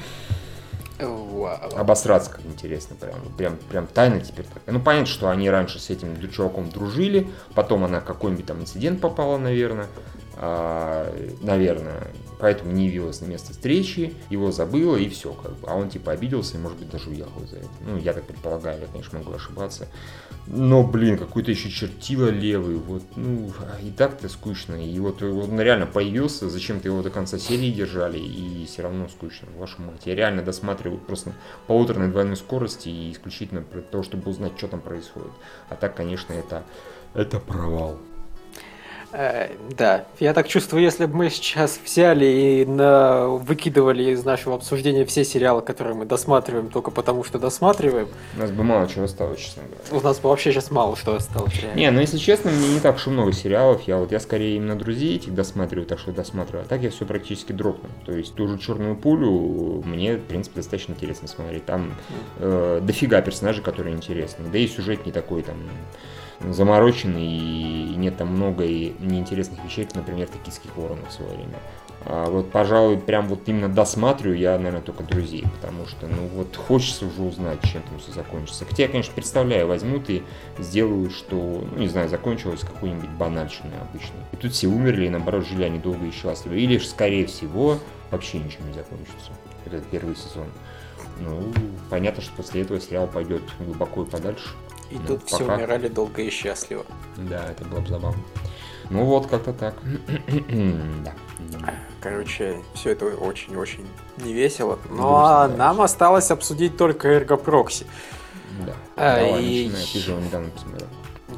[0.98, 1.76] Вау.
[1.76, 4.74] Обосраться как интересно, прям, прям, прям тайна теперь такая.
[4.74, 9.38] Ну, понятно, что они раньше с этим чуваком дружили, потом она какой-нибудь там инцидент попала,
[9.38, 9.87] наверное,
[10.40, 15.68] наверное, поэтому не явилась на место встречи, его забыла и все, как бы.
[15.68, 17.68] А он типа обиделся и, может быть, даже уехал за это.
[17.87, 19.87] Ну, я так предполагаю, я, конечно, могу ошибаться.
[20.46, 24.74] Но, блин, какой-то еще чертила левый, вот, ну, и так-то скучно.
[24.74, 29.48] И вот он реально появился, зачем-то его до конца серии держали, и все равно скучно,
[29.59, 30.07] вашу мать.
[30.07, 31.35] Я реально досматриваю просто
[31.66, 35.33] полуторной двойной скорости и исключительно для того, чтобы узнать, что там происходит.
[35.68, 36.64] А так, конечно, это,
[37.12, 37.98] это провал.
[39.12, 43.27] Э, да, я так чувствую, если бы мы сейчас взяли и на...
[43.27, 48.09] выкидывали из нашего обсуждения все сериалы, которые мы досматриваем только потому, что досматриваем.
[48.37, 49.83] У нас бы мало чего осталось, честно говоря.
[49.90, 51.55] У нас бы вообще сейчас мало что осталось.
[51.61, 51.79] Реально.
[51.79, 53.83] Не, ну если честно, мне не так уж и много сериалов.
[53.83, 56.64] Я вот я скорее именно друзей этих досматриваю, так что досматриваю.
[56.64, 57.88] А так я все практически дропну.
[58.07, 61.66] То есть ту же черную пулю мне, в принципе, достаточно интересно смотреть.
[61.66, 61.94] Там
[62.38, 64.46] э, дофига персонажей, которые интересны.
[64.53, 65.57] Да и сюжет не такой там
[66.40, 71.59] замороченный и нет там много и неинтересных вещей, например, токийских воронов в свое время.
[72.07, 76.57] А вот, пожалуй, прям вот именно досматриваю я, наверное, только друзей, потому что, ну, вот
[76.57, 78.64] хочется уже узнать, чем там все закончится.
[78.64, 80.22] Хотя я, конечно, представляю, возьмут и
[80.59, 81.37] сделают, что,
[81.70, 84.20] ну, не знаю, закончилось какой-нибудь банальщиной обычной.
[84.33, 86.55] И тут все умерли, и наоборот, жили они долго и счастливо.
[86.55, 87.76] Или, скорее всего,
[88.11, 89.33] вообще ничего не закончится.
[89.66, 90.46] Это первый сезон.
[91.20, 91.53] Ну,
[91.90, 94.48] понятно, что после этого сериал пойдет глубоко и подальше.
[94.90, 95.37] И ну, тут пока...
[95.37, 96.85] все умирали долго и счастливо.
[97.16, 98.22] Да, это было бы забавно.
[98.90, 99.74] Ну вот, как-то так.
[101.05, 101.14] да.
[102.00, 103.87] Короче, все это очень-очень
[104.18, 104.79] не весело.
[104.90, 107.87] Ну а нам осталось обсудить только Эргопрокси.
[108.66, 108.74] Да.
[108.96, 109.68] А, Давай, и...
[109.68, 110.88] начинай, ты же недавно посмотрел.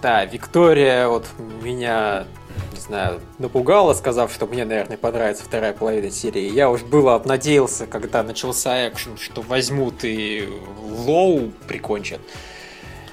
[0.00, 1.26] Да, Виктория вот
[1.62, 2.24] меня,
[2.72, 6.50] не знаю, напугало, сказав, что мне, наверное, понравится вторая половина серии.
[6.50, 10.48] Я уж было обнадеялся, когда начался экшен, что возьмут и
[10.80, 12.20] Лоу прикончат.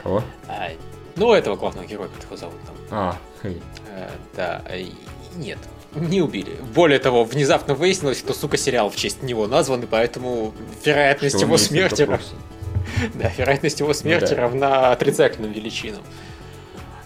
[0.04, 0.24] Кого?
[0.48, 0.70] А,
[1.16, 2.76] ну, этого главного героя, как его зовут там.
[2.92, 3.62] А, хей.
[3.90, 4.92] Э, да, и
[5.36, 5.58] нет,
[5.94, 6.56] не убили.
[6.74, 11.46] Более того, внезапно выяснилось, что, сука, сериал в честь него назван, и поэтому вероятность Что
[11.46, 12.08] его смерти...
[13.14, 14.42] Да, вероятность его смерти Ну да.
[14.42, 16.02] равна отрицательным величинам.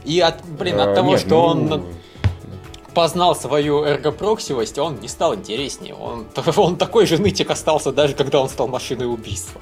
[0.06, 1.86] И от, блин, от Э, того, нет, что ну, он
[2.94, 5.94] познал свою эргопроксивость, он не стал интереснее.
[5.94, 6.26] Он,
[6.56, 9.60] он такой же нытик остался, даже когда он стал машиной убийства.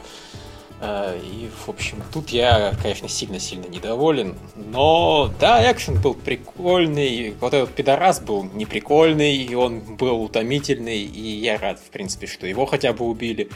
[0.81, 4.35] Э, И, в общем, тут я, конечно, сильно-сильно недоволен.
[4.55, 7.35] Но, да, экшен был прикольный.
[7.39, 11.03] Вот этот пидорас был неприкольный, и он был утомительный.
[11.03, 13.49] И я рад, в принципе, что его хотя бы убили.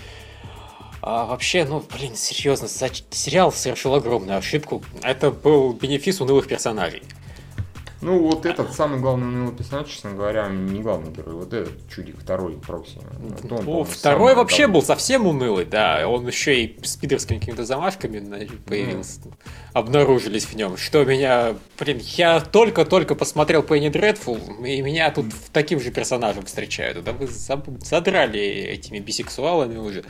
[1.01, 4.83] А вообще, ну, блин, серьезно, сериал совершил огромную ошибку.
[5.03, 7.03] Это был бенефис унылых персонажей.
[8.05, 11.33] Ну, вот этот самый главный унылый персонаж, честно говоря, не главный герой.
[11.33, 12.99] Вот этот чудик, второй Прокси.
[13.17, 16.07] Вот он, Ну, по-моему, второй вообще был совсем унылый, да.
[16.07, 19.21] Он еще и с пидорскими какими-то замашками появился.
[19.73, 20.77] Обнаружились в нем.
[20.77, 21.55] Что меня...
[21.79, 27.03] Блин, я только-только посмотрел Пенни Дредфул, и меня тут в таким же персонажем встречают.
[27.03, 30.05] Да вы задрали этими бисексуалами уже.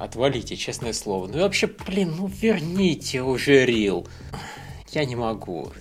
[0.00, 1.26] Отвалите, честное слово.
[1.26, 4.06] Ну и вообще, блин, ну верните уже Рил.
[4.92, 5.72] Я не могу.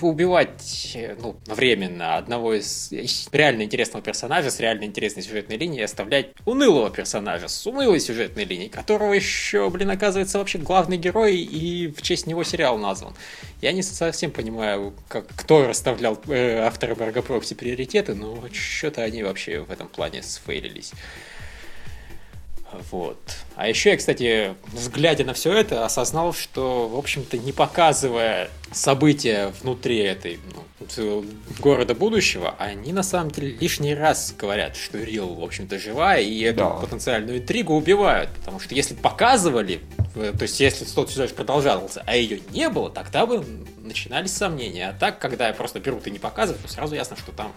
[0.00, 2.90] Убивать, ну, временно одного из
[3.30, 8.44] реально интересного персонажа с реально интересной сюжетной линией и оставлять унылого персонажа с унылой сюжетной
[8.44, 13.14] линией, которого еще, блин, оказывается вообще главный герой и в честь него сериал назван.
[13.60, 19.60] Я не совсем понимаю, как, кто расставлял э, авторы Баргопрокси приоритеты, но что-то они вообще
[19.60, 20.92] в этом плане сфейлились.
[22.90, 23.18] Вот.
[23.56, 29.52] А еще я, кстати, взглядя на все это, осознал, что, в общем-то, не показывая события
[29.62, 30.38] внутри этой
[30.96, 31.24] ну,
[31.60, 36.40] города будущего, они на самом деле лишний раз говорят, что Рил, в общем-то, живая, и
[36.42, 36.70] эту Да.
[36.70, 38.30] потенциальную интригу убивают.
[38.30, 39.80] Потому что если показывали,
[40.14, 43.44] э, то есть если тот сюжет продолжался, а ее не было, тогда бы
[43.78, 44.88] начинались сомнения.
[44.90, 47.52] А так, когда просто берут и не показывают, то сразу ясно, что там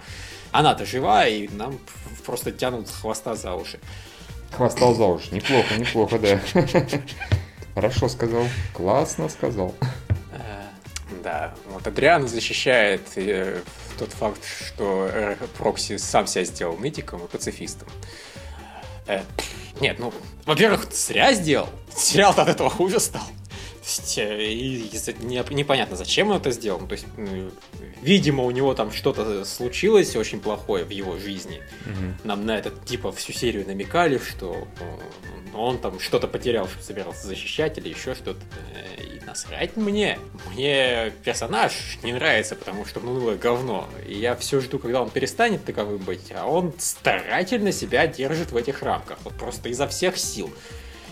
[0.52, 1.80] она-то жива, и нам
[2.26, 3.80] просто тянут хвоста за уши.
[4.52, 5.34] Хвостал за уши.
[5.34, 6.40] Неплохо, неплохо, да.
[7.76, 8.44] Хорошо сказал.
[8.74, 9.74] Классно сказал.
[10.32, 10.64] Э,
[11.24, 13.62] Да, вот Адриан защищает э,
[13.98, 15.10] тот факт, что
[15.58, 17.88] Прокси сам себя сделал нытиком и пацифистом.
[19.08, 19.22] Э,
[19.80, 20.14] Нет, ну,
[20.46, 21.70] во-первых, зря сделал.
[21.96, 23.24] Сериал от этого хуже стал.
[24.18, 24.90] Э, и
[25.52, 26.80] непонятно, зачем он это сделал.
[26.80, 27.52] Ну, То есть, ну,
[28.02, 31.62] видимо, у него там что-то случилось очень плохое в его жизни.
[31.86, 32.18] Мгм.
[32.24, 37.28] Нам на этот типа всю серию намекали, что э, он там что-то потерял, что собирался
[37.28, 38.40] защищать или еще что-то.
[38.76, 40.20] Э, И насрать мне.
[40.52, 43.88] Мне персонаж не нравится, потому что ну унылое говно.
[44.08, 48.58] И я все жду, когда он перестанет таковым быть, а он старательно себя держит в
[48.58, 49.20] этих рамках.
[49.24, 50.52] Вот просто изо всех сил.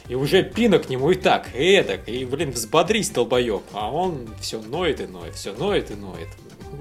[0.09, 3.63] И уже пина к нему и так, и эдак, и, блин, взбодрись, долбоеб.
[3.73, 6.29] А он все ноет и ноет, все ноет и ноет.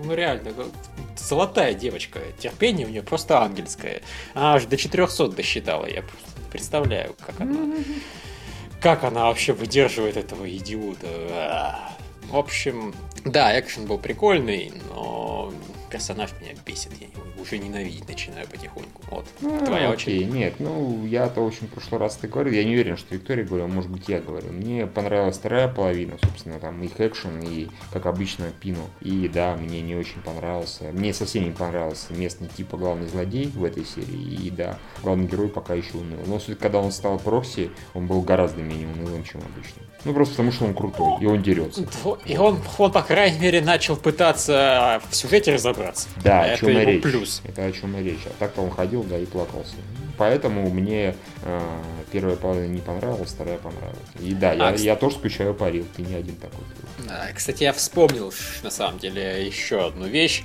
[0.04, 0.52] Ну, реально,
[1.16, 2.20] золотая девочка.
[2.38, 4.02] Терпение у нее просто ангельское.
[4.34, 5.86] Она аж до 400 досчитала.
[5.86, 6.04] Я
[6.50, 7.76] представляю, как она...
[8.78, 11.96] Как она вообще выдерживает этого идиота.
[12.24, 15.52] В общем, да, экшен был прикольный, но
[15.96, 16.90] персонаж меня бесит.
[17.00, 19.02] Я его уже ненавидеть начинаю потихоньку.
[19.11, 20.32] Вот, Ну, твоя окей, очередь.
[20.35, 23.44] нет, ну, я-то, в общем, в прошлый раз ты говорил, я не уверен, что Виктория
[23.46, 24.52] говорила, может быть, я говорил.
[24.52, 28.90] Мне понравилась вторая половина, собственно, там их экшен и, как обычно, Пину.
[29.00, 33.64] И, да, мне не очень понравился, мне совсем не понравился местный типа главный злодей в
[33.64, 34.46] этой серии.
[34.46, 36.18] И, да, главный герой пока еще уныл.
[36.26, 39.82] Но все когда он стал Прокси, он был гораздо менее унылым, чем обычно.
[40.04, 41.85] Ну, просто потому, что он крутой, и он дерется.
[42.26, 45.86] И он, он, по крайней мере, начал пытаться в сюжете разобраться.
[46.22, 47.03] Да, о это чем и его речь.
[47.03, 47.42] плюс.
[47.44, 48.20] Это о чем и речь.
[48.27, 49.75] А так-то он ходил, да, и плакался.
[50.18, 51.61] Поэтому мне э,
[52.11, 53.99] первая половина не понравилась, вторая понравилась.
[54.20, 56.64] И да, я, А, кс- я тоже скучаю по Рил, ты не один такой.
[57.11, 60.42] А, Кстати, я вспомнил, на самом деле, еще одну вещь.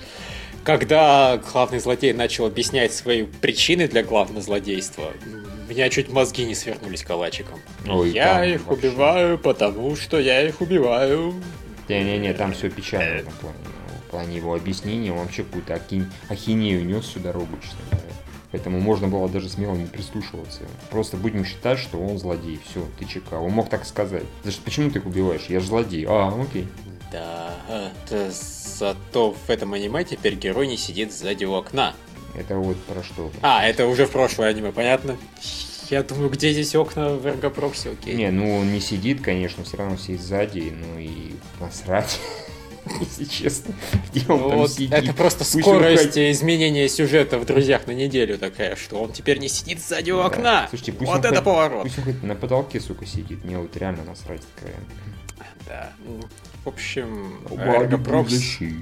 [0.64, 5.12] Когда главный злодей начал объяснять свои причины для главного злодейства,
[5.68, 7.60] у меня чуть мозги не свернулись калачиком.
[7.88, 8.88] Ой, я их вообще.
[8.90, 11.34] убиваю, потому что я их убиваю.
[11.88, 13.56] Не-не-не, там все печально в этом плане.
[14.12, 18.08] Плане его объяснения он вообще какую-то ахи- ахинею нес всю дорогу, честно говоря.
[18.52, 20.64] Поэтому можно было даже смело не прислушиваться.
[20.90, 22.60] Просто будем считать, что он злодей.
[22.70, 23.40] Все, ты ЧК.
[23.40, 24.26] Он мог так сказать.
[24.44, 25.46] Значит, почему ты их убиваешь?
[25.48, 26.06] Я же злодей.
[26.08, 26.68] А, окей.
[27.12, 28.30] Да, это
[28.78, 31.94] зато в этом аниме теперь герой не сидит сзади у окна.
[32.36, 33.32] Это вот про что?
[33.42, 35.18] А, это уже в прошлое аниме, понятно?
[35.90, 38.16] Я думаю, где здесь окна в Эргопрокси, окей.
[38.16, 42.20] Не, ну он не сидит, конечно, все равно все сзади, ну и насрать.
[43.00, 43.74] если честно.
[44.14, 44.94] Где он Ну там вот сидит.
[44.94, 46.36] это просто Пусть скорость выходит.
[46.36, 50.26] изменения сюжета в «Друзьях» на неделю такая, что он теперь не сидит сзади у Да.
[50.26, 50.68] окна.
[50.70, 51.84] Слушайте, пусть вот он это хоть- поворот.
[51.84, 53.44] Пусть он хоть на потолке, сука, сидит.
[53.46, 54.86] Мне вот реально насрать откровенно.
[55.68, 55.92] Да.
[56.06, 56.20] Ну,
[56.64, 58.76] В общем, Эрго Прокси Защит.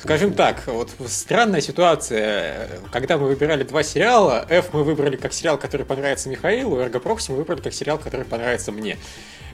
[0.00, 2.68] Скажем так, вот странная ситуация.
[2.92, 7.32] Когда мы выбирали два сериала, F мы выбрали как сериал, который понравится Михаилу, Эрго Прокси
[7.32, 8.96] мы выбрали как сериал, который понравится мне.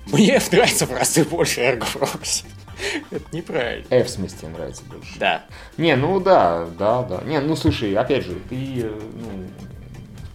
[0.07, 2.45] Мне F нравится в разы больше Эрго Прокси.
[3.11, 3.87] Это неправильно.
[3.91, 5.19] F в смысле тебе нравится больше.
[5.19, 5.45] Да.
[5.77, 7.23] Не, ну да, да, да.
[7.25, 9.49] Не, ну слушай, опять же, ты э, ну,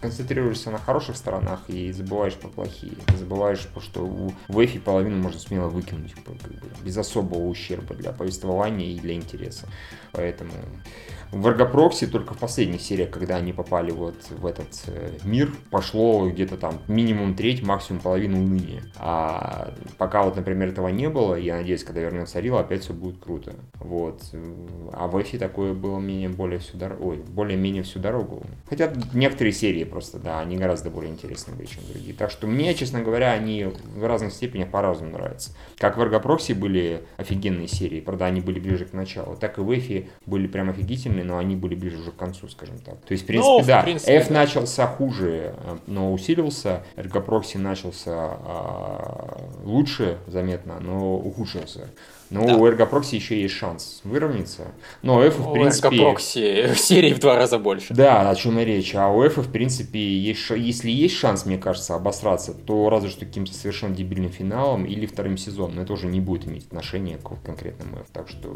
[0.00, 2.92] концентрируешься на хороших сторонах и забываешь про плохие.
[3.16, 8.12] Забываешь, что у в Эфи половину можно смело выкинуть как бы, без особого ущерба для
[8.12, 9.66] повествования и для интереса.
[10.12, 10.52] Поэтому
[11.32, 16.28] в Эргопроксе только в последних сериях, когда они попали вот в этот э, мир, пошло
[16.28, 18.82] где-то там минимум треть, максимум половину уныния.
[18.96, 23.18] А пока вот, например, этого не было, я надеюсь, когда вернется Рил, опять все будет
[23.22, 23.54] круто.
[23.80, 24.22] Вот.
[24.92, 27.08] А в Эфи такое было менее более всю дорогу.
[27.08, 28.42] Ой, более-менее всю дорогу.
[28.68, 32.14] Хотя некоторые серии просто, да, они гораздо более интересные были, чем другие.
[32.14, 35.52] Так что мне, честно говоря, они в разных степенях по-разному нравятся.
[35.78, 39.72] Как в Эргопроксе были офигенные серии, правда, они были ближе к началу, так и в
[39.76, 43.00] ef были прям офигительные, но они были ближе уже к концу, скажем так.
[43.02, 44.34] То есть, в принципе, Ну, в да, принципе, ef да.
[44.34, 45.54] начался хуже,
[45.86, 51.88] но усилился, Эргопрокси начался а, лучше заметно, но ухудшился.
[52.30, 52.56] Но Да.
[52.56, 54.68] у Эргопрокси еще есть шанс выровняться.
[55.02, 55.88] Но ef, в У принципе...
[55.88, 57.94] Эрго Прокси серий в два раза больше.
[57.94, 58.94] Да, о чем и речь.
[58.94, 63.24] А у Эфа, в принципе, есть, если есть шанс, мне кажется, обосраться, то разве что
[63.26, 65.76] каким-то совершенно дебильным финалом или вторым сезоном.
[65.76, 68.06] Но это уже не будет иметь отношения к конкретному ef.
[68.12, 68.48] Так что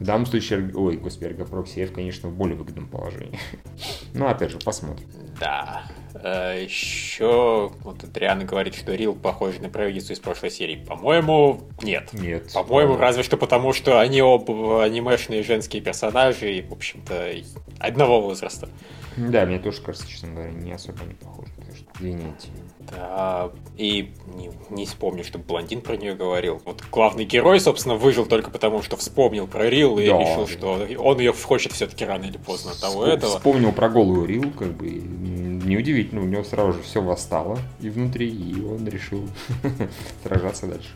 [0.00, 3.38] в данном случае, ой, господи, Эргопрокси F, конечно, в более выгодном положении.
[4.14, 5.06] Но опять же, посмотрим.
[5.38, 5.82] Да.
[6.24, 10.76] Еще вот Адриана говорит, что Рил похож на провидицу из прошлой серии.
[10.76, 12.12] По-моему, нет.
[12.12, 12.52] Нет.
[12.52, 17.32] По-моему, разве что потому, что они оба анимешные женские персонажи и, в общем-то,
[17.78, 18.68] одного возраста.
[19.16, 21.48] Да, мне тоже кажется, честно говоря, не особо не похоже.
[21.74, 22.48] Что извините.
[22.90, 26.60] Да, и не, не вспомню, чтобы блондин про нее говорил.
[26.64, 30.18] Вот главный герой, собственно, выжил только потому, что вспомнил про Рил и Да.
[30.20, 33.36] решил, что он ее хочет все-таки рано или поздно от того этого.
[33.38, 37.88] Вспомнил про голую Рил, как бы, и, неудивительно, у него сразу же все восстало и
[37.90, 39.26] внутри, и он решил
[40.22, 40.90] сражаться дальше.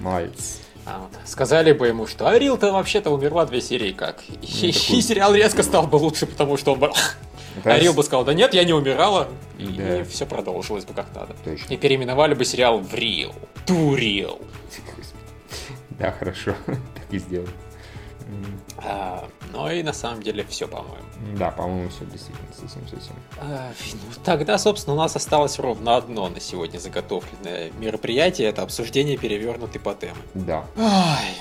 [0.00, 0.60] Молодец.
[0.86, 1.10] А вот.
[1.28, 4.22] Сказали бы ему, что Арил-то вообще-то умерла две серии как.
[4.28, 4.68] И, Ну, такой-
[4.98, 6.80] и сериал резко стал бы лучше, потому что он
[7.54, 7.60] бы...
[7.60, 9.28] Это Арил бы сказал, да нет, я не умирала.
[9.58, 10.04] И, Да.
[10.04, 11.34] все продолжилось бы как надо.
[11.44, 11.72] Точно.
[11.72, 13.32] И переименовали бы сериал в Рил.
[13.66, 14.40] Ту Рил.
[15.98, 17.50] Да, хорошо, так и сделаем.
[18.78, 21.04] А, ну и на самом деле все, по-моему.
[21.36, 23.14] Да, по-моему, все действительно совсем совсем.
[23.38, 28.48] А, ну, тогда, собственно, у нас осталось ровно одно на сегодня заготовленное мероприятие.
[28.48, 30.16] Это обсуждение перевернутой потемы.
[30.34, 30.64] Да.
[30.76, 31.34] Ай,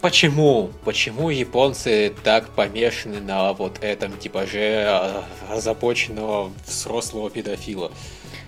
[0.00, 0.70] почему?
[0.84, 7.90] Почему японцы так помешаны на вот этом типаже а, озабоченного взрослого педофила?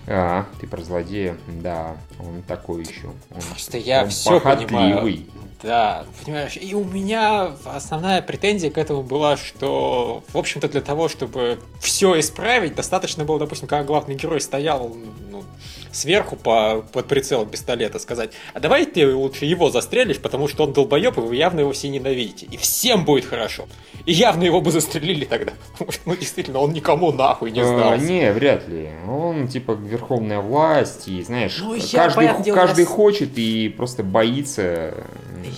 [0.07, 1.35] А, ты про злодея?
[1.47, 3.07] Да, он такой еще.
[3.31, 5.25] Он, Просто я он все понимаю.
[5.63, 11.07] Да, понимаешь, и у меня основная претензия к этому была, что, в общем-то, для того,
[11.07, 14.95] чтобы все исправить, достаточно было, допустим, когда главный герой стоял
[15.31, 15.43] ну,
[15.91, 20.73] сверху по, под прицелом пистолета, сказать, а давай ты лучше его застрелишь, потому что он
[20.73, 22.47] долбоеб, и вы явно его все ненавидите.
[22.51, 23.65] И всем будет хорошо.
[24.05, 25.53] И явно его бы застрелили тогда.
[25.71, 28.05] Потому что, ну, действительно, он никому нахуй не А, сдался.
[28.05, 28.89] не, вряд ли.
[29.07, 34.93] Он типа верховная власть, и знаешь, Ну, каждый, каждый я с- хочет и просто боится.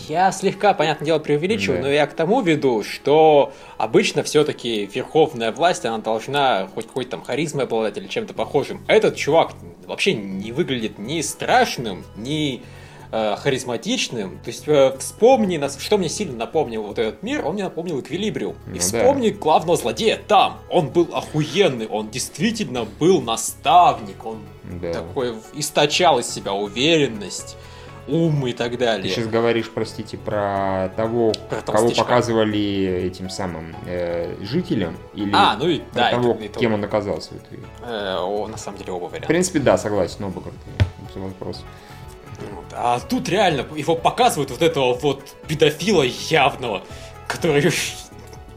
[0.08, 1.88] Я слегка, понятное дело, преувеличиваю, Да.
[1.88, 7.22] но я к тому веду, что обычно все-таки верховная власть, она должна хоть хоть там
[7.24, 8.84] харизмой обладать или чем-то похожим.
[8.88, 9.52] Этот чувак
[9.86, 12.62] вообще не выглядит ни страшным, ни
[13.12, 14.40] э, харизматичным.
[14.44, 18.00] То есть э, вспомни, нас, что мне сильно напомнил вот этот мир, он мне напомнил
[18.02, 18.56] Эквилибриум.
[18.66, 18.82] Ну И да.
[18.82, 20.58] вспомни главного злодея там.
[20.70, 24.40] Он был охуенный, он действительно был наставник, он
[24.82, 24.94] Да.
[24.94, 27.56] такой источал из себя уверенность,
[28.08, 29.04] ум и так далее.
[29.04, 35.56] Ты сейчас говоришь, простите, про того, Про кого показывали этим самым э, жителям, или А,
[35.60, 37.64] ну и да, того, это- это- кем он оказался в итоге.
[37.84, 39.28] Э, о, на самом деле оба В варианта.
[39.28, 40.62] принципе, да, согласен, оба крутые.
[42.56, 42.66] Вот.
[42.74, 46.84] А тут реально его показывают вот этого вот педофила явного,
[47.28, 47.72] который,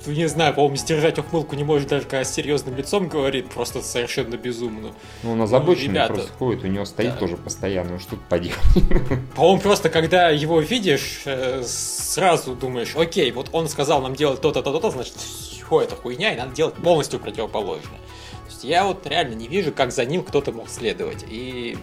[0.06, 4.36] не знаю, по-моему, сдержать ухмылку не может даже когда с серьезным лицом говорит, просто совершенно
[4.36, 4.92] безумно.
[5.22, 6.14] Ну, он озабоченный ребята.
[6.14, 7.16] просто ходит, у него стоит Да.
[7.18, 8.58] тоже постоянно, ну что тут поделать.
[9.36, 14.62] По-моему, просто когда его видишь, э, сразу думаешь, окей, вот он сказал нам делать то-то,
[14.62, 17.98] то-то, то, значит, все это хуйня, и надо делать полностью противоположное.
[17.98, 21.24] То есть я вот реально не вижу, как за ним кто-то мог следовать.
[21.28, 21.76] И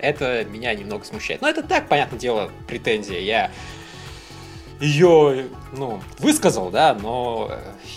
[0.00, 1.40] это меня немного смущает.
[1.40, 3.20] Но это так, понятное дело, претензия.
[3.20, 3.50] Я
[4.80, 7.50] ее, ну, высказал, да, но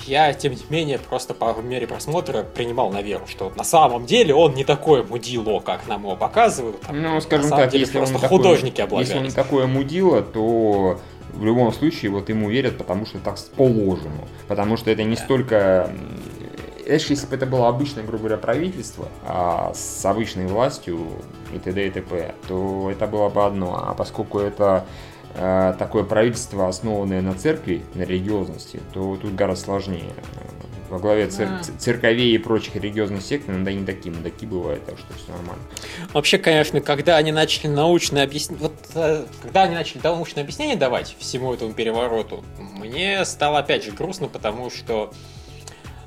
[0.05, 4.33] я, тем не менее, просто по мере просмотра принимал на веру, что на самом деле
[4.33, 6.81] он не такое мудило, как нам его показывают.
[6.81, 10.21] Там, ну, скажем так, деле, если просто он художники такой, Если он не такое мудило,
[10.21, 10.99] то
[11.33, 14.27] в любом случае вот ему верят, потому что так положено.
[14.47, 15.21] Потому что это не да.
[15.21, 15.91] столько
[16.87, 20.99] знаешь, если бы это было обычное, грубо говоря, правительство а с обычной властью
[21.53, 21.87] и т.д.
[21.87, 23.83] и т.п., то это было бы одно.
[23.89, 30.13] А поскольку это э, такое правительство, основанное на церкви, на религиозности, то тут гораздо сложнее.
[30.89, 31.79] Во главе цер- а.
[31.79, 35.61] церковей и прочих религиозных сект иногда не такие мудаки бывают, так что все нормально.
[36.13, 41.15] Вообще, конечно, когда они начали научное объяснение, вот э, когда они начали научное объяснение давать
[41.19, 45.11] всему этому перевороту, мне стало опять же грустно, потому что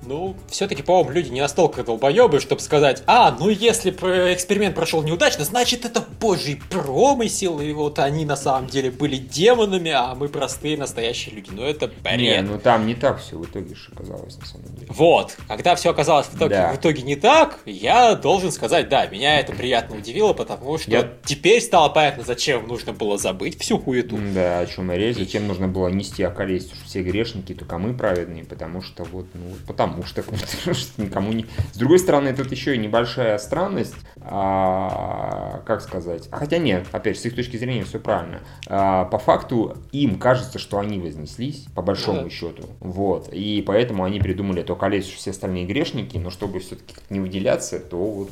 [0.03, 5.44] ну, все-таки, по-моему, люди не настолько долбоебы, чтобы сказать, а, ну если эксперимент прошел неудачно,
[5.44, 10.76] значит это божий промысел, и вот они на самом деле были демонами, а мы простые
[10.76, 11.51] настоящие люди.
[11.53, 12.18] Ну это бред.
[12.18, 14.86] Не, ну там не так все в итоге же оказалось, на самом деле.
[14.88, 16.72] Вот, когда все оказалось в итоге, да.
[16.72, 21.09] в итоге не так, я должен сказать, да, меня это приятно удивило, потому что я...
[21.24, 24.18] теперь стало понятно, зачем нужно было забыть всю хуету.
[24.34, 27.94] Да, о чем и речь, зачем нужно было нести околесть, что все грешники, только мы
[27.94, 29.99] праведные, потому что вот, ну, потому
[30.62, 31.46] потому что, никому не...
[31.72, 37.22] С другой стороны, тут еще и небольшая странность, а, как сказать, хотя нет, опять же,
[37.22, 38.40] с их точки зрения все правильно.
[38.66, 42.30] А, по факту им кажется, что они вознеслись, по большому да.
[42.30, 47.20] счету, вот, и поэтому они придумали то колец, все остальные грешники, но чтобы все-таки не
[47.20, 48.30] выделяться, то вот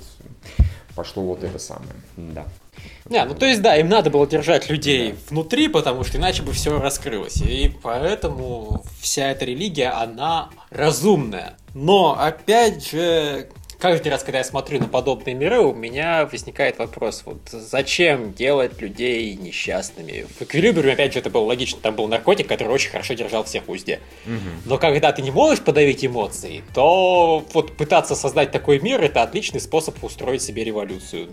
[0.95, 2.45] пошло вот это самое, да.
[3.09, 6.53] Не, ну то есть да, им надо было держать людей внутри, потому что иначе бы
[6.53, 7.41] все раскрылось.
[7.41, 11.57] И поэтому вся эта религия, она разумная.
[11.75, 13.49] Но опять же,
[13.79, 18.81] каждый раз, когда я смотрю на подобные миры, у меня возникает вопрос, вот зачем делать
[18.81, 20.27] людей несчастными?
[20.39, 23.69] В Эквилибриуме, опять же, это было логично, там был наркотик, который очень хорошо держал всех
[23.69, 24.01] в узде.
[24.27, 24.35] Угу.
[24.67, 29.61] Но когда ты не можешь подавить эмоции, то вот пытаться создать такой мир, это отличный
[29.61, 31.29] способ устроить себе революцию.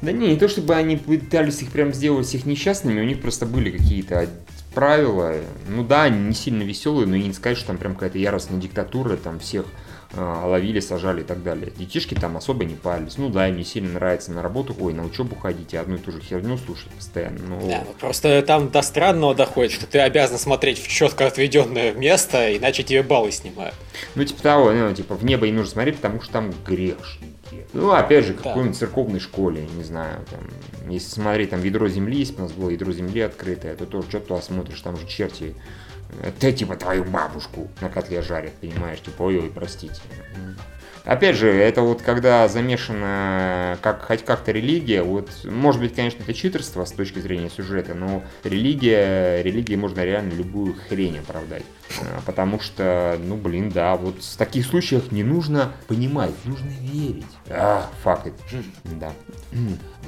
[0.00, 3.46] Да не, не то чтобы они пытались их прям сделать всех несчастными, у них просто
[3.46, 4.28] были какие-то
[4.74, 5.34] правила.
[5.68, 8.60] Ну да, они не сильно веселые, но и не сказать, что там прям какая-то яростная
[8.60, 9.66] диктатура, там всех
[10.16, 11.72] а, ловили, сажали и так далее.
[11.76, 13.18] Детишки там особо не парились.
[13.18, 15.98] Ну да, им не сильно нравится на работу, ой, на учебу ходить и одну и
[15.98, 17.38] ту же херню слушать постоянно.
[17.48, 17.68] Ну...
[17.68, 22.82] Да, просто там до странного доходит, что ты обязан смотреть в четко отведенное место, иначе
[22.82, 23.74] тебе баллы снимают.
[24.14, 27.33] Ну, типа того, ну, типа в небо не нужно смотреть, потому что там грешники.
[27.74, 30.40] Ну, опять же, какой-нибудь церковной школе, не знаю, там,
[30.90, 34.20] если смотреть, там ведро земли, если у нас было ядро земли открытое, то тоже что
[34.20, 35.54] туда смотришь, там же черти
[36.38, 40.00] ты типа твою бабушку на котле жарят, понимаешь, типа, ой-ой, простите.
[41.04, 46.32] Опять же, это вот когда замешана как, хоть как-то религия, вот, может быть, конечно, это
[46.32, 51.64] читерство с точки зрения сюжета, но религия, религии можно реально любую хрень оправдать.
[52.00, 57.26] А, потому что, ну, блин, да, вот в таких случаях не нужно понимать, нужно верить.
[57.50, 58.32] А, факт.
[58.84, 59.12] Да.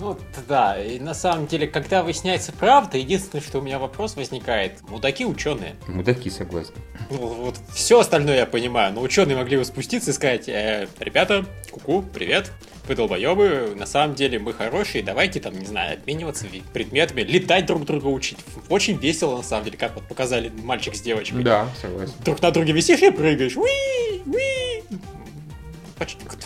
[0.01, 0.17] Ну,
[0.49, 5.25] да, и на самом деле, когда выясняется правда, единственное, что у меня вопрос возникает, мудаки
[5.25, 5.77] ученые.
[5.89, 6.75] Мудаки, согласен.
[7.11, 11.47] Ну, вот все остальное я понимаю, но ученые могли бы спуститься и сказать, э, ребята,
[11.71, 12.53] куку, привет,
[12.89, 17.85] вы долбоебы, на самом деле мы хорошие, давайте там, не знаю, обмениваться предметами, летать друг
[17.85, 18.39] друга учить.
[18.69, 21.43] Очень весело, на самом деле, как вот показали мальчик с девочкой.
[21.43, 22.15] Да, согласен.
[22.25, 23.57] Друг на друге висишь и прыгаешь.
[23.57, 24.83] Уи, уи.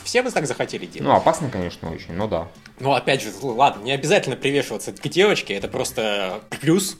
[0.04, 1.08] Все бы так захотели делать.
[1.08, 2.48] Ну, опасно, конечно, очень, но да.
[2.78, 6.98] Ну, опять же, ладно, не обязательно привешиваться к девочке, это просто плюс.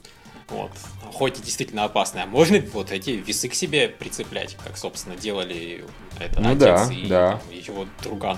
[0.49, 0.71] Вот.
[1.13, 2.25] Хоть и действительно опасная.
[2.25, 5.85] Можно вот эти весы к себе прицеплять, как, собственно, делали
[6.19, 7.41] это ну, отец да, и да.
[7.49, 8.37] его друган.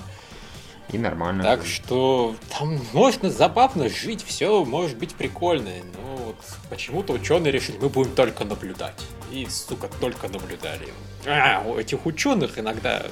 [0.92, 1.44] И нормально.
[1.44, 5.72] Так что там можно забавно жить, все может быть прикольно.
[5.98, 6.36] Но вот
[6.70, 9.02] почему-то ученые решили, мы будем только наблюдать.
[9.32, 10.90] И, сука, только наблюдали.
[11.26, 13.04] А, у этих ученых иногда...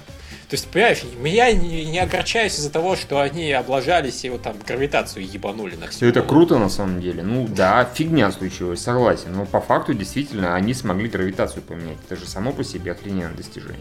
[0.52, 4.58] То есть, понимаешь, я не, не огорчаюсь из-за того, что они облажались и вот там
[4.68, 6.10] гравитацию ебанули на все.
[6.10, 7.24] Это круто на самом деле.
[7.24, 9.32] Ну да, фигня случилась, согласен.
[9.32, 12.00] Но по факту действительно они смогли гравитацию поменять.
[12.06, 13.80] Это же само по себе охрененное достижение.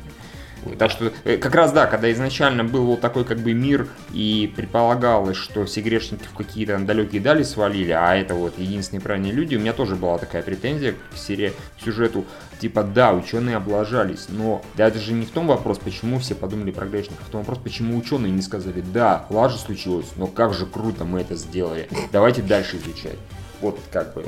[0.79, 4.53] Так что, э, как раз да, когда изначально был вот такой как бы мир, и
[4.55, 9.57] предполагалось, что все грешники в какие-то далекие дали свалили, а это вот единственные правильные люди,
[9.57, 12.25] у меня тоже была такая претензия к серии, к сюжету,
[12.61, 16.87] типа, да, ученые облажались, но даже же не в том вопрос, почему все подумали про
[16.87, 21.05] грешников, в том вопрос, почему ученые не сказали, да, лажа случилась, но как же круто
[21.05, 23.19] мы это сделали, давайте дальше изучать.
[23.61, 24.25] Вот как бы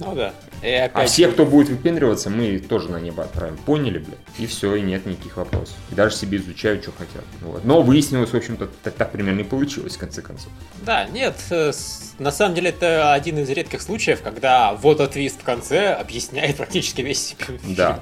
[0.00, 0.32] Ну да.
[0.62, 3.56] И А опять все, кто будет выпендриваться, мы тоже на небо отправим.
[3.58, 4.18] Поняли, блядь?
[4.38, 5.74] И все, и нет никаких вопросов.
[5.90, 7.24] И даже себе изучают, что хотят.
[7.40, 7.64] Вот.
[7.64, 10.50] Но выяснилось, в общем-то, так, так примерно и получилось, в конце концов.
[10.82, 11.72] Да, нет, э,
[12.18, 17.00] на самом деле это один из редких случаев, когда вот твист в конце объясняет практически
[17.00, 17.58] весь фильм.
[17.76, 18.00] Да,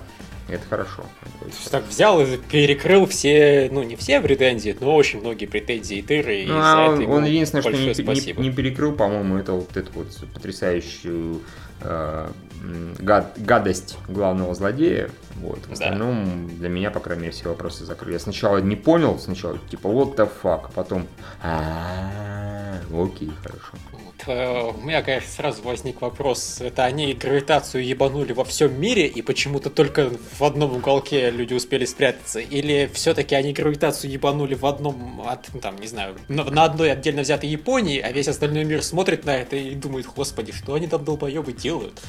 [0.48, 1.04] это хорошо.
[1.70, 6.46] Так взял и перекрыл все, ну не все претензии, но очень многие претензии Тыры, и
[6.46, 9.76] Ну, за а это он, он единственное, что не, не- не перекрыл, по-моему, это вот
[9.76, 11.40] эту вот потрясающую
[11.80, 12.28] э,
[12.98, 15.10] гад- гадость главного злодея.
[15.36, 15.58] Вот.
[15.60, 15.72] В Да.
[15.74, 18.14] остальном для меня, по крайней мере, все вопросы закрыли.
[18.14, 21.06] Я сначала не понял, сначала типа what the fuck, а потом
[21.42, 23.72] «А, окей, хорошо.
[24.26, 29.22] Э, У меня, конечно, сразу возник вопрос, это они гравитацию ебанули во всем мире, и
[29.22, 35.22] почему-то только в одном уголке люди успели спрятаться, или все-таки они гравитацию ебанули в одном,
[35.26, 38.82] от, ну, там, не знаю, на, на одной отдельно взятой Японии, а весь остальной мир
[38.82, 42.00] смотрит на это и думает, господи, что они там долбоебы делают?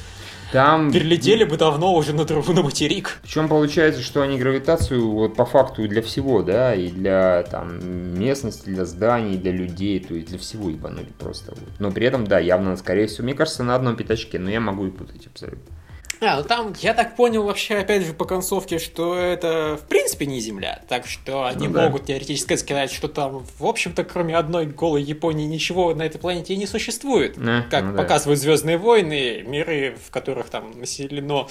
[0.52, 3.18] Там Перелетели бы давно уже на, друг- на материк.
[3.22, 8.70] Причем получается, что они гравитацию вот по факту для всего, да, и для там местности,
[8.70, 11.50] для зданий, для людей, то есть для всего ебанули просто.
[11.50, 11.68] Вот.
[11.78, 14.86] Но при этом, да, явно, скорее всего, мне кажется, на одном пятачке, но я могу
[14.86, 15.74] и путать абсолютно.
[16.20, 20.26] А, ну там, я так понял вообще, опять же, по концовке, что это в принципе
[20.26, 20.82] не Земля.
[20.88, 21.84] Так что они Ну да.
[21.84, 26.54] могут теоретически сказать, что там, в общем-то, кроме одной голой Японии, ничего на этой планете
[26.54, 27.34] и не существует.
[27.36, 27.98] Да, как ну да.
[28.02, 31.46] показывают Звездные войны, миры, в которых там населено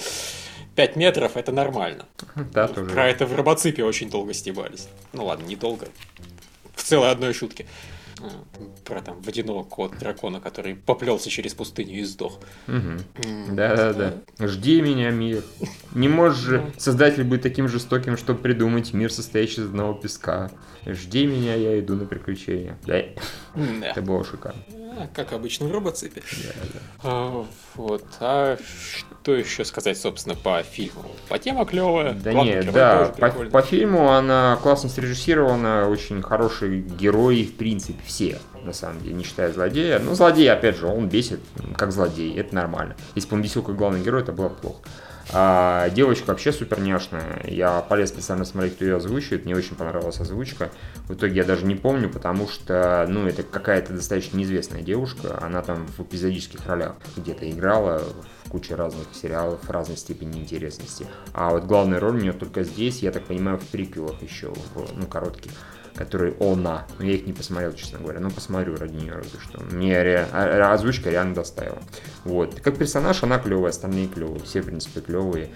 [0.76, 2.04] 5 метров, это нормально.
[2.52, 2.68] Да.
[2.68, 4.88] Про это в Робоципе очень долго стебались.
[5.12, 5.88] Ну ладно, недолго.
[6.74, 7.66] В целой одной шутке.
[8.84, 12.40] Про там водяного кот дракона, который поплелся через пустыню и сдох.
[12.66, 14.14] Да-да-да.
[14.46, 15.42] Жди меня, мир.
[15.94, 20.50] Не можешь же создатель быть таким жестоким, чтобы придумать мир, состоящий из одного песка.
[20.86, 22.78] Жди меня, я иду на приключения.
[22.86, 23.02] Да,
[23.54, 23.90] да.
[23.90, 24.62] это было шикарно.
[24.98, 26.22] А, Как обычно в робоципе.
[26.42, 26.80] Да-да.
[27.02, 28.04] А, вот.
[28.20, 28.58] А
[29.28, 31.04] что еще сказать, собственно, по фильму?
[31.28, 32.14] По тема клевая.
[32.14, 37.98] Да главный нет, да, по, по фильму она классно срежиссирована, очень хороший герой, в принципе,
[38.06, 39.98] все, на самом деле, не считая злодея.
[39.98, 41.40] Ну, злодей, опять же, он бесит,
[41.76, 42.96] как злодей, это нормально.
[43.16, 44.80] Если бы он бесил как главный герой, это было бы плохо.
[45.32, 47.42] А девочка вообще супер няшная.
[47.44, 49.44] Я полез специально смотреть, кто ее озвучивает.
[49.44, 50.70] Мне очень понравилась озвучка.
[51.06, 55.38] В итоге я даже не помню, потому что, ну, это какая-то достаточно неизвестная девушка.
[55.42, 58.02] Она там в эпизодических ролях где-то играла
[58.44, 61.06] в куче разных сериалов разной степени интересности.
[61.34, 64.96] А вот главная роль у нее только здесь, я так понимаю, в приквелах еще, в,
[64.96, 65.52] ну, коротких
[65.98, 66.86] которые она.
[66.98, 68.20] Но я их не посмотрел, честно говоря.
[68.20, 69.60] Ну, посмотрю ради нее разве что.
[69.60, 71.78] Мне ре- а- озвучка реально доставила.
[72.24, 72.60] Вот.
[72.60, 74.40] Как персонаж она клевая, остальные клевые.
[74.44, 75.50] Все, в принципе, клевые.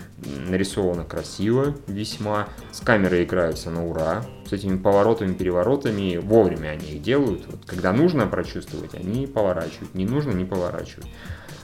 [0.48, 2.48] Нарисовано красиво весьма.
[2.72, 4.24] С камерой играются на ура.
[4.46, 6.16] С этими поворотами, переворотами.
[6.16, 7.46] Вовремя они их делают.
[7.46, 9.94] Вот, когда нужно прочувствовать, они поворачивают.
[9.94, 11.06] Не нужно, не поворачивают.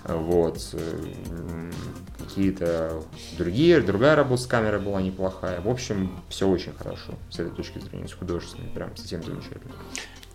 [0.09, 0.59] Вот.
[0.73, 1.73] М,
[2.19, 3.03] Какие-то
[3.39, 5.61] другие, другая работа с камерой была неплохая.
[5.61, 8.69] В общем, все очень хорошо с этой точки зрения, с художественной.
[8.69, 9.73] Прям совсем замечательно.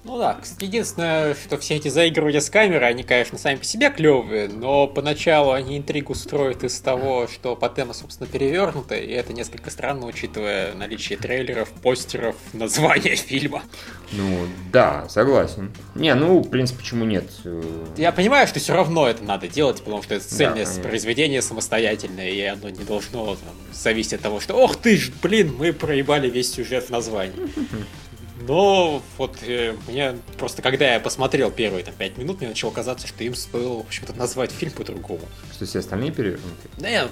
[0.05, 4.49] Ну да, единственное, что все эти заигрывания с камерой, они, конечно, сами по себе клевые,
[4.49, 9.69] но поначалу они интригу строят из того, что по тема, собственно, перевернута, и это несколько
[9.69, 13.63] странно, учитывая наличие трейлеров, постеров, названия фильма.
[14.11, 15.71] Ну, да, согласен.
[15.95, 17.25] Не, ну, в принципе, почему нет?
[17.45, 17.63] Э,
[17.95, 20.83] Я понимаю, что все равно это надо делать, потому что это цельное конечно.
[20.83, 25.55] произведение самостоятельное, и оно не должно там, зависеть от того, что «Ох ты ж, блин,
[25.57, 27.35] мы проебали весь сюжет в названии».
[28.47, 33.07] Но вот э, мне просто, когда я посмотрел первые там, пять минут, мне начало казаться,
[33.07, 35.21] что им стоило, в общем-то, назвать фильм по-другому.
[35.53, 36.69] Что все остальные перевернуты?
[36.77, 37.07] Да я,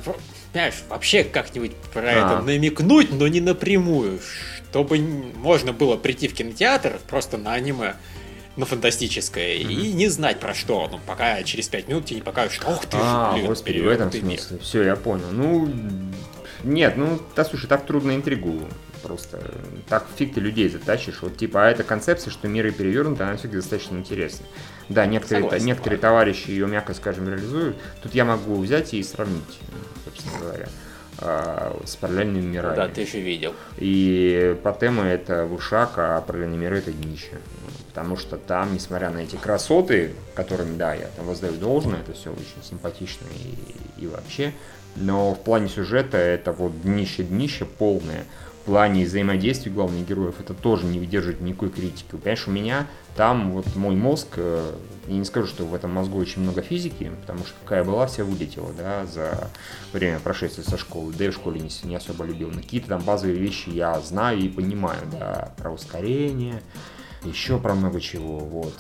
[0.52, 2.12] понимаешь, вообще как-нибудь про А.
[2.12, 4.20] это намекнуть, но не напрямую,
[4.72, 7.96] чтобы можно было прийти в кинотеатр просто на аниме,
[8.58, 12.54] на фантастическое, и не знать про что, ну, пока через пять минут тебе не покажут,
[12.54, 14.40] что ох ты ж, А, блин, господи, в этом перевернутый мир».
[14.40, 14.60] смысле.
[14.60, 15.28] Все, я понял.
[15.32, 15.70] Ну,
[16.64, 18.62] нет, ну, да, слушай, так трудно интригу.
[19.04, 19.42] Просто
[19.90, 21.22] так фиг ты людей затащишь.
[21.22, 24.46] Вот типа, а эта концепция, что миры перевернуты, она всегда достаточно интересна.
[24.90, 26.10] Да, некоторые, Согласен, некоторые ладно.
[26.10, 27.78] товарищи ее, мягко скажем, реализуют.
[28.04, 29.60] Тут я могу взять и сравнить,
[30.06, 30.68] собственно говоря,
[31.18, 32.76] а, с параллельными мирами.
[32.76, 33.54] Да, ты же видел.
[33.78, 37.40] И по теме это вышаг, а параллельные миры это днище.
[37.88, 42.32] Потому что там, несмотря на эти красоты, которыми, да, я там воздаю должное, это все
[42.32, 43.26] очень симпатично
[43.98, 44.54] и, и вообще.
[44.96, 48.26] Но в плане сюжета это вот днище-днище полное.
[48.66, 52.06] Плане взаимодействия главных героев это тоже не выдерживает никакой критики.
[52.12, 54.76] Понимаешь, у меня там вот мой мозг, э,
[55.08, 58.24] я не скажу, что в этом мозгу очень много физики, потому что какая была, вся
[58.24, 59.50] вылетела, да, за
[59.94, 61.12] время прошествия со школы.
[61.18, 62.50] Да и в школе не, не особо любил.
[62.50, 66.62] Но какие-то там базовые вещи я знаю и понимаю, да, про ускорение,
[67.24, 68.76] еще про много чего, вот.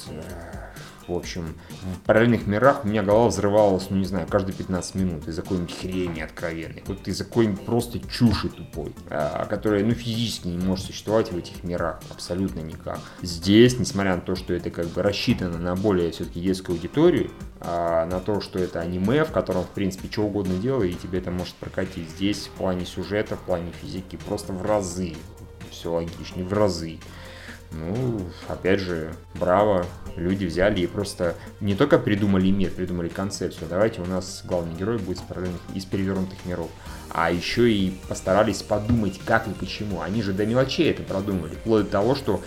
[1.08, 5.28] В общем, в параллельных мирах у меня голова взрывалась, ну не знаю, каждые 15 минут
[5.28, 6.84] из-за какой-нибудь хрени откровенной.
[6.86, 11.64] Вот из-за какой-нибудь просто чуши тупой, а, которая, ну, физически не может существовать в этих
[11.64, 12.02] мирах.
[12.10, 13.00] Абсолютно никак.
[13.22, 18.06] Здесь, несмотря на то, что это как бы рассчитано на более все-таки детскую аудиторию, а,
[18.06, 21.32] на то, что это аниме, в котором, в принципе, что угодно делай, и тебе это
[21.32, 22.10] может прокатить.
[22.10, 25.16] Здесь в плане сюжета, в плане физики просто в разы.
[25.70, 27.00] Все логичнее, в разы.
[27.72, 28.20] Ну,
[28.50, 29.86] опять же, браво,
[30.18, 34.98] люди взяли и просто не только придумали мир, придумали концепцию, давайте у нас главный герой
[34.98, 35.20] будет
[35.74, 36.70] из, перевернутых миров,
[37.10, 40.02] а еще и постарались подумать, как и почему.
[40.02, 42.42] Они же до мелочей это продумали, вплоть до того, что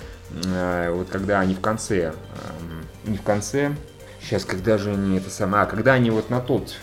[0.45, 3.75] э, вот когда они в конце, э, не в конце,
[4.21, 6.77] сейчас, когда же они это самое, а когда они вот на тот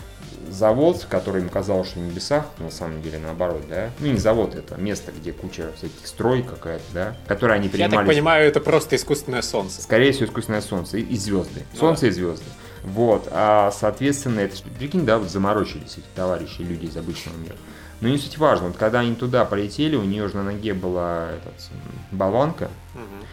[0.52, 3.90] завод, который им казалось, что в небесах, на самом деле наоборот, да?
[3.98, 7.16] Ну, не завод, это место, где куча всяких строй какая-то, да?
[7.26, 7.92] Которое они принимали...
[7.92, 9.82] Я так понимаю, это просто искусственное солнце.
[9.82, 11.64] Скорее всего, искусственное солнце и, и звезды.
[11.72, 12.08] Ну, солнце да.
[12.08, 12.44] и звезды.
[12.84, 17.56] Вот, а, соответственно, это, прикинь, да, вот заморочились эти товарищи, люди из обычного мира.
[18.00, 21.30] Но не суть важно, вот когда они туда полетели, у нее же на ноге была
[21.30, 21.54] этот,
[22.10, 22.68] болванка,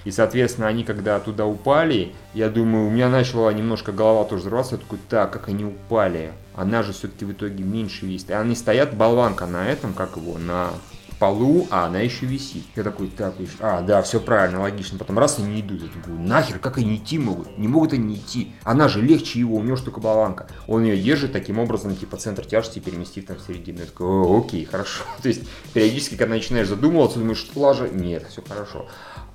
[0.06, 4.76] и, соответственно, они когда туда упали, я думаю, у меня начала немножко голова тоже взрываться,
[4.76, 6.34] я такой, так, как они упали?
[6.56, 8.30] Она же все-таки в итоге меньше весит.
[8.30, 10.72] И они стоят, болванка на этом, как его, на
[11.20, 12.64] полу, а она еще висит.
[12.76, 14.98] Я такой, так, а, да, все правильно, логично.
[14.98, 15.82] Потом раз они не идут.
[15.82, 17.58] Я думаю, нахер, как они идти могут?
[17.58, 18.54] Не могут они идти.
[18.64, 20.48] Она же легче его, у него только баланка.
[20.68, 23.80] Он ее держит таким образом, типа, центр тяжести переместит там в середину.
[23.80, 25.04] Я такой, О, окей, хорошо.
[25.22, 25.44] То есть,
[25.74, 28.88] периодически, когда начинаешь задумываться, думаешь, что лажа, нет, все хорошо.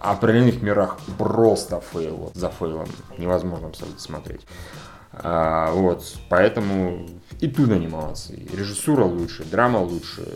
[0.04, 2.88] А в параллельных мирах просто фейл, вот, за фейлом.
[3.16, 4.42] Невозможно абсолютно смотреть.
[5.12, 7.08] А, вот, поэтому
[7.40, 8.46] и тут молодцы.
[8.52, 10.26] режиссура лучше, драма лучше,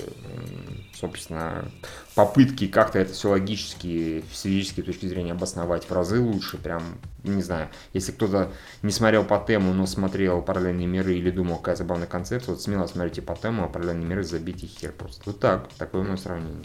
[0.95, 1.71] собственно,
[2.15, 6.83] попытки как-то это все логически, с физической точки зрения обосновать в разы лучше, прям,
[7.25, 8.51] не знаю, если кто-то
[8.83, 13.21] не смотрел Патему, но смотрел параллельные миры или думал, какая забавная концепция, вот смело смотрите
[13.21, 15.23] Патему, а параллельные миры забейте хер просто.
[15.27, 16.65] Вот так, такое мое сравнение.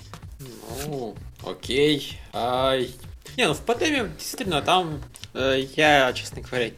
[0.85, 1.15] Ну,
[1.45, 2.19] окей.
[2.33, 2.77] А,
[3.37, 5.01] не, ну в по теме, действительно, там
[5.33, 6.71] э, я, честно говоря,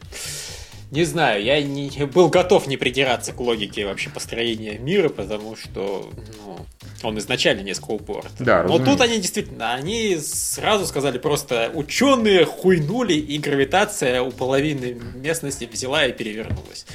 [0.90, 6.10] не знаю, я не был готов не придираться к логике вообще построения мира, потому что
[6.44, 6.58] ну,
[7.02, 8.30] он изначально несколько упорот.
[8.38, 14.96] Да, Но тут они действительно, они сразу сказали просто ученые хуйнули, и гравитация у половины
[15.16, 16.86] местности взяла и перевернулась.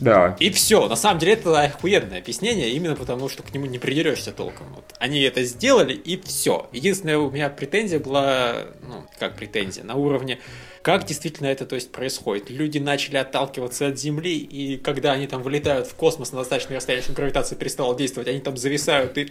[0.00, 0.36] Да.
[0.38, 0.88] И все.
[0.88, 4.72] На самом деле это охуенное объяснение, именно потому что к нему не придерешься толком.
[4.74, 4.84] Вот.
[4.98, 6.68] Они это сделали, и все.
[6.72, 10.38] Единственная у меня претензия была, ну, как претензия, на уровне
[10.82, 12.48] как действительно это то есть, происходит.
[12.48, 17.02] Люди начали отталкиваться от Земли, и когда они там вылетают в космос на достаточное расстояние,
[17.02, 19.30] чтобы гравитация перестала действовать, они там зависают и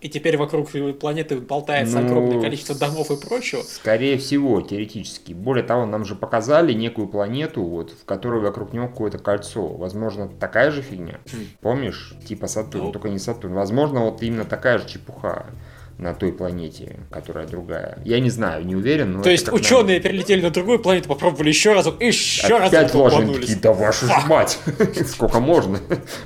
[0.00, 3.62] и теперь вокруг планеты болтается ну, огромное количество домов и прочего.
[3.62, 5.32] Скорее всего, теоретически.
[5.32, 9.66] Более того, нам же показали некую планету, вот, в которой вокруг него какое-то кольцо.
[9.68, 11.20] Возможно, такая же фигня.
[11.30, 11.46] Хм.
[11.60, 12.14] Помнишь?
[12.26, 12.92] Типа Сатурн, ну.
[12.92, 13.54] только не Сатурн.
[13.54, 15.46] Возможно, вот именно такая же чепуха
[16.00, 17.98] на той планете, которая другая.
[18.04, 19.12] Я не знаю, не уверен.
[19.12, 20.02] Но То есть ученые нам...
[20.02, 24.12] перелетели на другую планету, попробовали еще разок, еще раз Опять ложим такие, да вашу ж
[24.26, 24.58] мать,
[25.06, 25.78] сколько можно.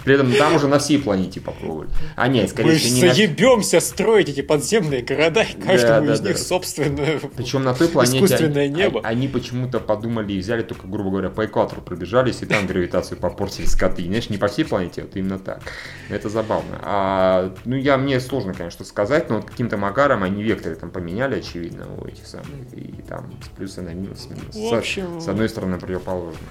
[0.05, 1.91] При этом там уже на всей планете попробовали.
[2.17, 7.21] А нет, скорее всего, не заебемся строить эти подземные города, и каждому из них собственное
[7.37, 9.01] Причем на той планете искусственное небо.
[9.03, 13.67] Они почему-то подумали и взяли только, грубо говоря, по экватору пробежались, и там гравитацию попортили
[13.67, 14.05] скоты.
[14.05, 15.63] Знаешь, не по всей планете, вот именно так.
[16.09, 16.79] Это забавно.
[16.83, 20.91] А, ну, я, мне сложно, конечно, сказать, но вот каким каким-то макаром они векторы там
[20.91, 24.55] поменяли, очевидно, у этих самых, и там с плюса на минус, минус.
[24.55, 25.21] В общем...
[25.21, 26.47] С, с одной стороны противоположно.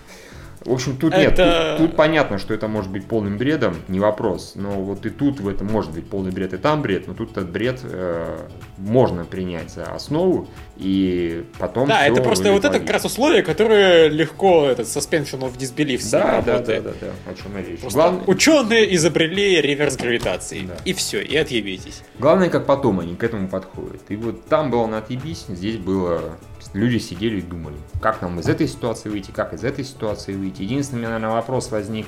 [0.65, 1.21] В общем, тут это...
[1.21, 4.53] нет, тут, тут понятно, что это может быть полным бредом, не вопрос.
[4.55, 7.31] Но вот и тут в этом может быть полный бред, и там бред, но тут
[7.31, 8.37] этот бред э,
[8.77, 10.47] можно принять за основу,
[10.77, 15.57] и потом Да, это просто вот это как раз условие, которое легко этот suspension of
[15.57, 17.79] disbelief да, да, да, да, да, о чем я речь.
[17.91, 18.23] Главное...
[18.25, 20.75] Ученые изобрели реверс гравитации, да.
[20.85, 22.03] и все, и отъебитесь.
[22.19, 24.01] Главное, как потом они к этому подходят.
[24.09, 26.37] И вот там было на отъебись, здесь было
[26.73, 30.63] люди сидели и думали, как нам из этой ситуации выйти, как из этой ситуации выйти.
[30.63, 32.07] Единственный, наверное, вопрос возник,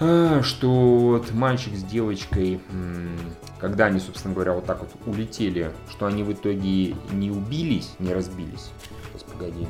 [0.00, 2.60] а, что вот мальчик с девочкой,
[3.60, 8.14] когда они, собственно говоря, вот так вот улетели, что они в итоге не убились, не
[8.14, 8.70] разбились.
[9.12, 9.66] Сейчас, погоди.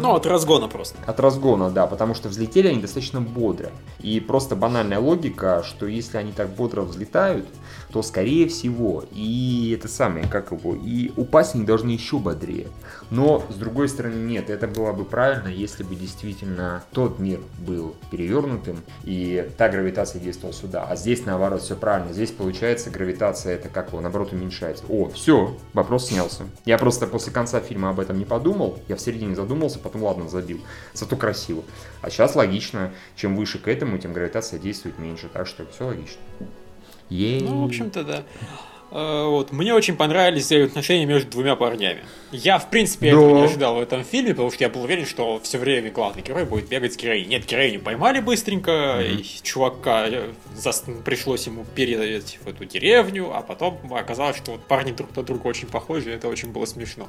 [0.00, 0.98] Ну, от разгона просто.
[1.06, 3.70] От разгона, да, потому что взлетели они достаточно бодро.
[4.00, 7.46] И просто банальная логика, что если они так бодро взлетают,
[7.92, 12.68] то скорее всего и это самое, как его, и упасть они должны еще бодрее.
[13.10, 17.94] Но с другой стороны нет, это было бы правильно, если бы действительно тот мир был
[18.10, 20.86] перевернутым и та гравитация действовала сюда.
[20.88, 22.12] А здесь наоборот все правильно.
[22.12, 24.84] Здесь получается гравитация это как его наоборот уменьшается.
[24.88, 26.44] О, все, вопрос снялся.
[26.64, 28.78] Я просто после конца фильма об этом не подумал.
[28.88, 30.60] Я в середине задумался, потом ладно, забил.
[30.92, 31.62] Зато красиво.
[32.02, 35.28] А сейчас логично, чем выше к этому, тем гравитация действует меньше.
[35.32, 36.20] Так что все логично.
[37.10, 37.40] Ей.
[37.40, 38.24] Ну, в общем-то, да.
[38.90, 42.02] Э, вот, мне очень понравились взаимоотношения между двумя парнями.
[42.32, 43.18] Я, в принципе, да.
[43.18, 46.22] этого не ожидал в этом фильме, потому что я был уверен, что все время главный
[46.22, 47.28] герой будет бегать с героиней.
[47.28, 49.16] Нет, героиню поймали быстренько, mm-hmm.
[49.16, 50.84] и чувака э, зас...
[51.04, 55.46] пришлось ему передать в эту деревню, а потом оказалось, что вот парни друг на друга
[55.46, 57.08] очень похожи, и это очень было смешно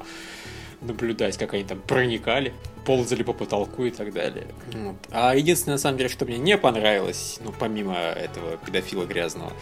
[0.80, 2.52] наблюдать, как они там проникали,
[2.84, 4.46] ползали по потолку и так далее.
[4.72, 4.96] Вот.
[5.10, 9.52] А единственное, на самом деле, что мне не понравилось, ну, помимо этого педофила грязного,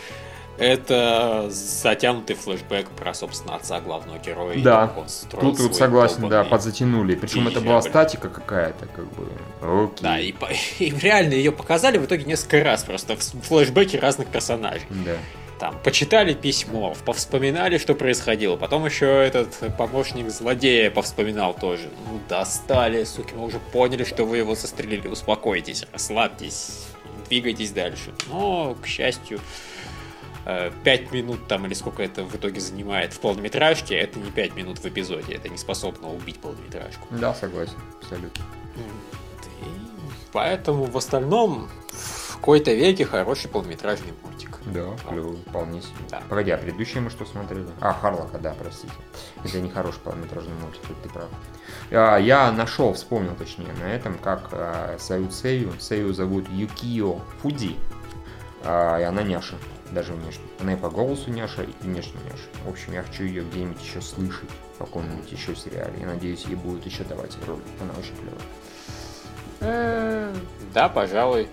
[0.59, 4.59] это затянутый флешбэк про, собственно, отца главного героя.
[4.61, 4.93] Да,
[5.31, 7.14] тут, тут согласен, да, подзатянули.
[7.14, 9.29] Причем это была статика какая-то, как бы.
[9.62, 10.03] Окей.
[10.03, 10.35] Да, и,
[10.85, 14.87] и реально ее показали в итоге несколько раз, просто в флешбеке разных персонажей.
[14.91, 15.16] Да
[15.59, 18.57] там, почитали письмо, повспоминали, что происходило.
[18.57, 21.91] Потом еще этот помощник злодея повспоминал тоже.
[22.09, 25.09] Ну, достали, суки, мы уже поняли, что вы его застрелили.
[25.09, 26.87] Успокойтесь, расслабьтесь,
[27.29, 28.13] двигайтесь дальше.
[28.29, 29.41] Но, к счастью,
[30.45, 34.57] 5 э, минут там или сколько это в итоге занимает в полнометражке, это не 5
[34.57, 37.07] минут в эпизоде, это не способно убить полнометражку.
[37.11, 38.45] Да, согласен, абсолютно.
[38.77, 41.69] И поэтому в остальном
[42.39, 44.59] какой-то веке хороший полнометражный мультик.
[44.66, 45.93] Да, клевый, вполне себе.
[46.11, 46.22] Да.
[46.28, 47.66] Погоди, а предыдущие мы что смотрели?
[47.80, 48.93] А, Харлока, да, простите.
[49.45, 51.28] Это не хороший полнометражный мультик, ты прав.
[51.91, 55.72] А, я нашел, вспомнил точнее, на этом, как а, зовут Сею.
[55.80, 57.76] Сею зовут Юкио Фуди.
[58.64, 59.57] А, и она няша
[59.91, 60.45] даже внешне.
[60.61, 62.49] Она и по голосу няша, и внешне няша.
[62.64, 66.01] В общем, я хочу ее где-нибудь еще слышать в каком-нибудь еще сериале.
[66.01, 67.61] И надеюсь, ей будут еще давать роль.
[67.80, 68.39] Она очень клевая.
[69.61, 70.34] Э,
[70.72, 71.49] да, пожалуй.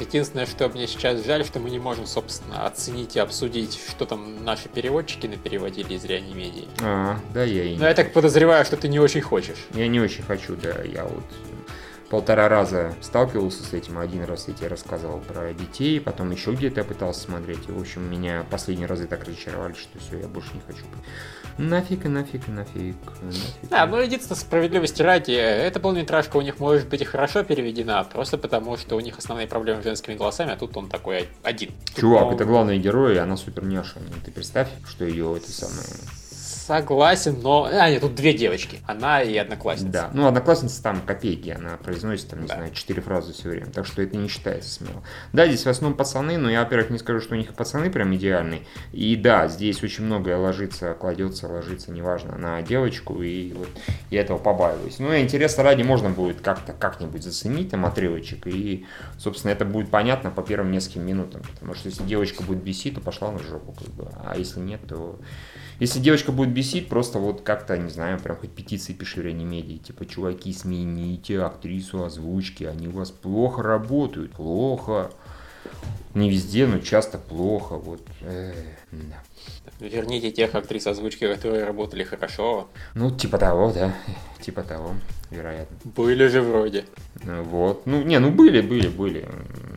[0.00, 4.44] Единственное, что мне сейчас жаль, что мы не можем, собственно, оценить и обсудить, что там
[4.44, 6.68] наши переводчики напереводили из реанимедии.
[6.82, 9.58] А, да, я и Но я так подозреваю, что ты не очень хочешь.
[9.74, 10.82] Я не очень хочу, да.
[10.82, 11.24] Я вот
[12.16, 13.98] полтора раза сталкивался с этим.
[13.98, 17.68] Один раз я тебе рассказывал про детей, потом еще где-то я пытался смотреть.
[17.68, 20.86] И, в общем, меня последние разы так разочаровали, что все, я больше не хочу.
[21.58, 22.96] Нафиг и нафиг и нафиг.
[23.20, 23.68] нафиг.
[23.68, 28.38] Да, ну единственное, справедливости ради, эта полнометражка у них может быть и хорошо переведена, просто
[28.38, 31.72] потому что у них основные проблемы с женскими голосами, а тут он такой один.
[31.94, 32.32] Чувак, Но...
[32.32, 33.98] это главный герой, и она супер няша.
[34.24, 35.84] Ты представь, что ее это самое
[36.66, 37.68] Согласен, но...
[37.70, 38.80] А, нет, тут две девочки.
[38.86, 39.92] Она и одноклассница.
[39.92, 42.56] Да, ну одноклассница там копейки, она произносит там, не да.
[42.56, 45.04] знаю, четыре фразы все время, так что это не считается смело.
[45.32, 48.12] Да, здесь в основном пацаны, но я, во-первых, не скажу, что у них пацаны прям
[48.16, 48.62] идеальные.
[48.90, 53.68] И да, здесь очень многое ложится, кладется, ложится, неважно, на девочку, и вот
[54.10, 54.98] я этого побаиваюсь.
[54.98, 58.86] Ну, интересно ради можно будет как-то как-нибудь заценить там отрывочек, и,
[59.18, 63.00] собственно, это будет понятно по первым нескольким минутам, потому что если девочка будет бесить, то
[63.00, 65.20] пошла на жопу, как бы, а если нет, то
[65.78, 69.76] если девочка будет бесить, просто вот как-то, не знаю, прям хоть петиции пиши в реанимедии.
[69.76, 75.10] Типа, чуваки, смените актрису озвучки, они у вас плохо работают, плохо.
[76.14, 78.00] Не везде, но часто плохо, вот.
[78.22, 78.56] Эх,
[78.90, 79.22] да.
[79.80, 82.68] Верните тех актрис озвучки, которые работали хорошо.
[82.94, 83.94] Ну, типа того, да.
[84.40, 84.94] Типа того,
[85.30, 85.76] вероятно.
[85.84, 86.86] Были же вроде.
[87.22, 87.84] Вот.
[87.84, 89.28] Ну, не, ну были, были, были.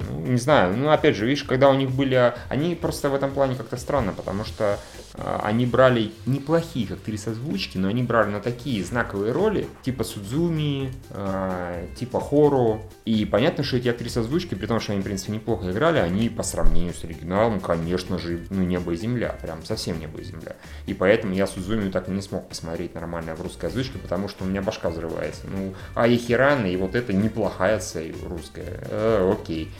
[0.10, 0.78] Ну, не знаю.
[0.78, 2.34] Ну, опять же, видишь, когда у них были...
[2.48, 5.09] Они просто в этом плане как-то странно, потому что э,
[5.44, 11.88] они брали неплохих актрис озвучки, но они брали на такие знаковые роли, типа Судзуми, э,
[11.98, 12.82] типа Хору.
[13.06, 16.30] И понятно, что эти актрисы озвучки, при том, что они, в принципе, неплохо играли, они
[16.30, 19.36] по сравнению с оригиналом, конечно же, ну, небо и земля.
[19.42, 20.56] Прям совсем небо и земля.
[20.86, 24.44] И поэтому я Судзуми так и не смог посмотреть нормально в русской озвучке, потому что
[24.44, 25.42] у меня башка взрывается.
[25.48, 28.80] Ну, а Ехирана и вот это неплохая цель русская.
[28.90, 29.72] Э, окей.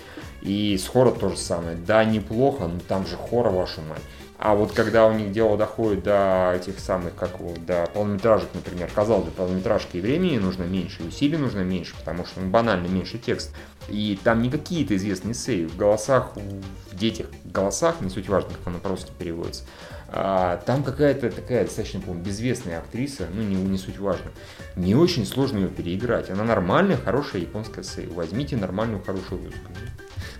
[0.42, 1.76] И с Хора то же самое.
[1.76, 4.02] Да, неплохо, но там же Хора, вашу мать.
[4.40, 8.90] А вот когда у них дело доходит до этих самых, как вот, до полнометражек, например,
[8.96, 12.88] казалось бы, полнометражки и времени нужно меньше, и усилий нужно меньше, потому что ну, банально
[12.88, 13.54] меньше текст.
[13.90, 15.68] И там не какие-то известные сейвы.
[15.68, 19.66] В голосах, в детях голосах, не суть важно, как оно просто переводится,
[20.08, 24.32] а, там какая-то такая достаточно, по безвестная актриса, ну не, не суть важно.
[24.78, 26.30] Не очень сложно ее переиграть.
[26.30, 28.14] Она нормальная, хорошая японская сейв.
[28.14, 29.76] Возьмите нормальную, хорошую русскую.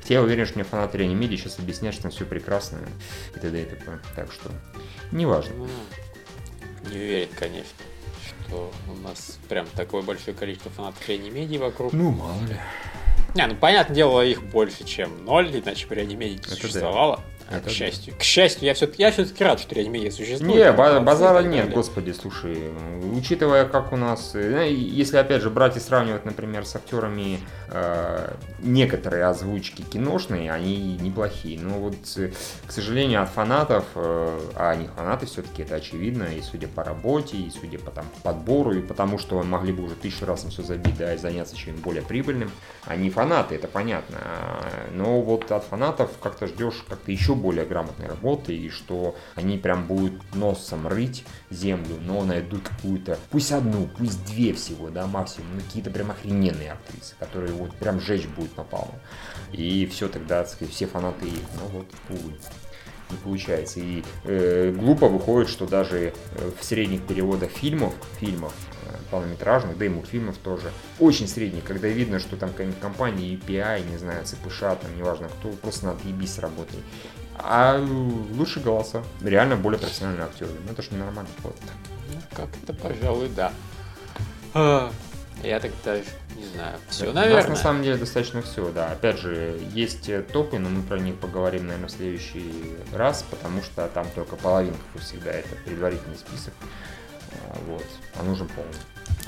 [0.10, 2.80] Хотя я уверен, что мне фанаты реанимедии сейчас объяснят, что там все прекрасно
[3.36, 3.62] и т.д.
[3.62, 4.00] и т.п.
[4.16, 4.50] Так что,
[5.12, 5.54] неважно.
[5.56, 5.68] Ну,
[6.90, 7.78] не уверен, конечно,
[8.28, 11.94] что у нас прям такое большое количество фанатов реанимедии вокруг.
[11.94, 12.58] Ну, мало ли.
[13.36, 17.24] Не, ну, понятное дело, их больше, чем ноль, иначе бы реанимедии не существовало.
[17.50, 17.58] Да.
[17.58, 18.14] А, к счастью.
[18.18, 20.56] К счастью, я все-таки я все-таки рад, что реанимия существует.
[20.56, 22.72] Не, базара нет, господи, слушай.
[23.16, 24.36] Учитывая, как у нас.
[24.36, 27.40] Э, если опять же брать и сравнивать, например, с актерами
[27.70, 31.60] э, некоторые озвучки киношные, они неплохие.
[31.60, 32.32] Но вот, э,
[32.68, 37.38] к сожалению, от фанатов, э, а они фанаты все-таки, это очевидно, и судя по работе,
[37.38, 40.62] и судя по там, подбору, и потому что могли бы уже тысячу раз на все
[40.62, 42.52] забить, да, и заняться чем-нибудь более прибыльным.
[42.86, 44.18] Они фанаты, это понятно.
[44.92, 49.88] Но вот от фанатов как-то ждешь как-то еще более грамотной работы, и что они прям
[49.88, 55.62] будут носом рыть землю, но найдут какую-то, пусть одну, пусть две всего, да, максимум, ну
[55.62, 58.92] какие-то прям охрененные актрисы, которые вот прям жечь будет напалм.
[59.52, 61.44] И все тогда, так сказать, все фанаты их.
[61.56, 62.34] Ну вот, увы
[63.12, 63.80] не получается.
[63.80, 68.54] И э, глупо выходит, что даже э, в средних переводах фильмов, фильмов
[68.86, 73.98] э, полнометражных, да и мультфильмов тоже, очень средних, когда видно, что там компания EPI, не
[73.98, 76.80] знаю, ЦПШ, там неважно кто, просто надо ебись с работой.
[77.42, 77.80] А
[78.38, 79.04] лучше голоса.
[79.22, 80.52] Реально более профессиональные актеры.
[80.66, 81.30] Ну это ж ненормально.
[81.44, 81.56] Вот.
[82.14, 83.52] Ну, как-то, пожалуй, да.
[84.54, 84.92] А,
[85.44, 86.04] я так даже
[86.36, 86.78] не знаю.
[86.90, 87.46] Все, да, наверное.
[87.46, 88.92] У нас на самом деле достаточно все, да.
[88.92, 93.62] Опять же, есть э, топы, но мы про них поговорим, наверное, в следующий раз, потому
[93.64, 96.54] что там только половинка, как всегда, это предварительный список.
[97.48, 97.86] А, вот.
[98.20, 98.74] А нужен полный.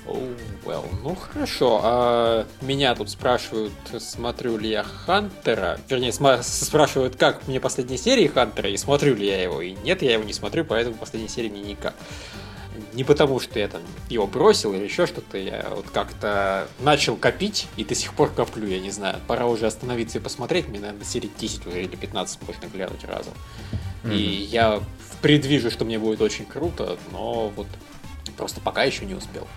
[0.08, 0.36] Oh,
[0.66, 0.84] well.
[1.04, 1.80] Ну хорошо.
[1.84, 5.80] А меня тут спрашивают, смотрю ли я Хантера.
[5.90, 9.62] Вернее, спрашивают, как мне последние серии Хантера, и смотрю ли я его.
[9.62, 11.94] И нет, я его не смотрю, поэтому последние серии мне никак.
[12.94, 17.68] Не потому, что я там его бросил или еще что-то, я вот как-то начал копить
[17.78, 19.20] и до сих пор коплю, я не знаю.
[19.28, 23.34] Пора уже остановиться и посмотреть, мне, наверное, серии 10 уже или 15 можно глянуть разом.
[24.04, 24.16] Mm-hmm.
[24.16, 24.82] И я
[25.22, 27.68] предвижу, что мне будет очень круто, но вот
[28.36, 29.48] просто пока еще не успел.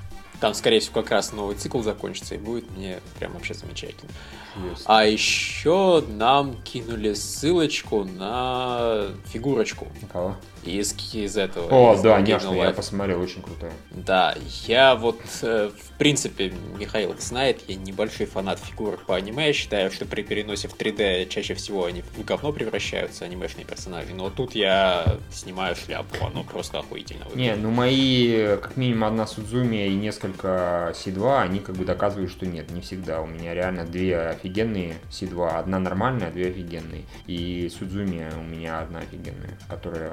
[0.45, 4.11] Там, скорее всего, как раз новый цикл закончится, и будет мне прям вообще замечательно.
[4.57, 4.83] Yes.
[4.85, 9.89] А еще нам кинули ссылочку на фигурочку.
[10.13, 10.37] Кого?
[10.67, 11.69] Из, из этого.
[11.71, 13.73] О, из да, няшно, я посмотрел, очень крутая.
[13.91, 14.35] Да,
[14.67, 19.91] я вот, э, в принципе, Михаил знает, я небольшой фанат фигурок по аниме, я считаю,
[19.91, 24.55] что при переносе в 3D чаще всего они в говно превращаются, анимешные персонажи, но тут
[24.55, 27.57] я снимаю шляпу, оно просто охуительно выглядит.
[27.57, 32.47] Не, ну мои, как минимум одна Судзуми и несколько C2, они как бы доказывают, что
[32.47, 33.21] нет, не всегда.
[33.21, 37.05] У меня реально две офигенные C2, одна нормальная, две офигенные.
[37.27, 40.13] И Судзуми у меня одна офигенная, которая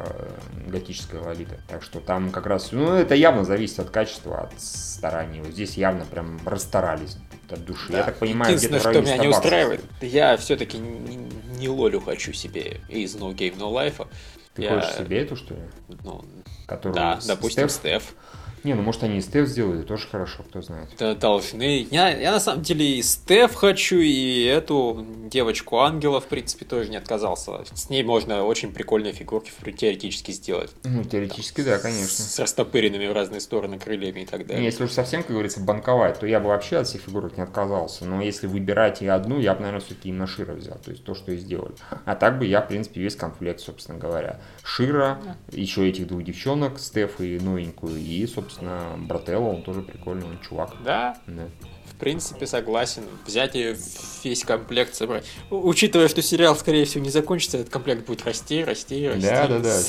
[0.67, 1.59] готическая лолита.
[1.67, 5.41] Так что там как раз, ну, это явно зависит от качества, от старания.
[5.41, 7.17] Вот здесь явно прям расстарались
[7.49, 7.91] от души.
[7.91, 7.99] Да.
[7.99, 11.17] Я так понимаю, Единственное, что меня не устраивает, я все-таки не,
[11.57, 14.07] не лолю хочу себе из No Game No Life.
[14.55, 14.75] Ты я...
[14.75, 15.61] хочешь себе эту, что ли?
[16.03, 16.23] Ну,
[16.67, 18.03] Которую да, допустим, Стеф.
[18.03, 18.15] Стеф.
[18.63, 20.89] Не, ну может они и Стеф сделали, тоже хорошо, кто знает.
[20.97, 21.87] Да, должны.
[21.89, 26.89] Я, я на самом деле и Стеф хочу, и эту девочку Ангела, в принципе, тоже
[26.89, 27.63] не отказался.
[27.73, 30.71] С ней можно очень прикольные фигурки теоретически сделать.
[30.83, 32.07] Ну, теоретически, Там, да, конечно.
[32.07, 34.61] С растопыренными в разные стороны крыльями и так далее.
[34.61, 37.43] Не, если уж совсем, как говорится, банковать, то я бы вообще от всех фигурок не
[37.43, 38.05] отказался.
[38.05, 40.77] Но если выбирать и одну, я бы, наверное, все-таки именно Шира взял.
[40.77, 41.73] То есть то, что и сделали.
[42.05, 44.39] А так бы я, в принципе, весь комплект, собственно говоря.
[44.63, 45.35] Шира, да.
[45.51, 50.39] еще этих двух девчонок, Стеф и новенькую, и, собственно, собственно, Брателло, он тоже прикольный, он
[50.39, 50.73] чувак.
[50.83, 51.17] Да?
[51.27, 51.47] Да.
[51.85, 53.03] В принципе, согласен.
[53.25, 53.75] Взять и
[54.23, 55.25] весь комплект собрать.
[55.49, 59.27] Учитывая, что сериал, скорее всего, не закончится, этот комплект будет расти, расти, расти.
[59.27, 59.79] Да, да, да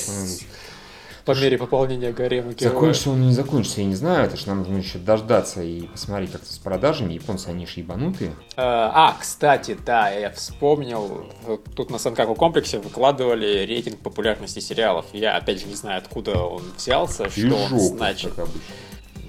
[1.25, 2.73] по мере пополнения гарема героя.
[2.73, 6.31] Закончится он не закончится, я не знаю, это же нам нужно еще дождаться и посмотреть
[6.31, 7.13] как-то с продажами.
[7.13, 8.35] Японцы, они же ебанутые.
[8.57, 11.25] А, а, кстати, да, я вспомнил,
[11.75, 15.05] тут на Санкаку комплексе выкладывали рейтинг популярности сериалов.
[15.13, 18.33] Я, опять же, не знаю, откуда он взялся, что Жопу, он значит.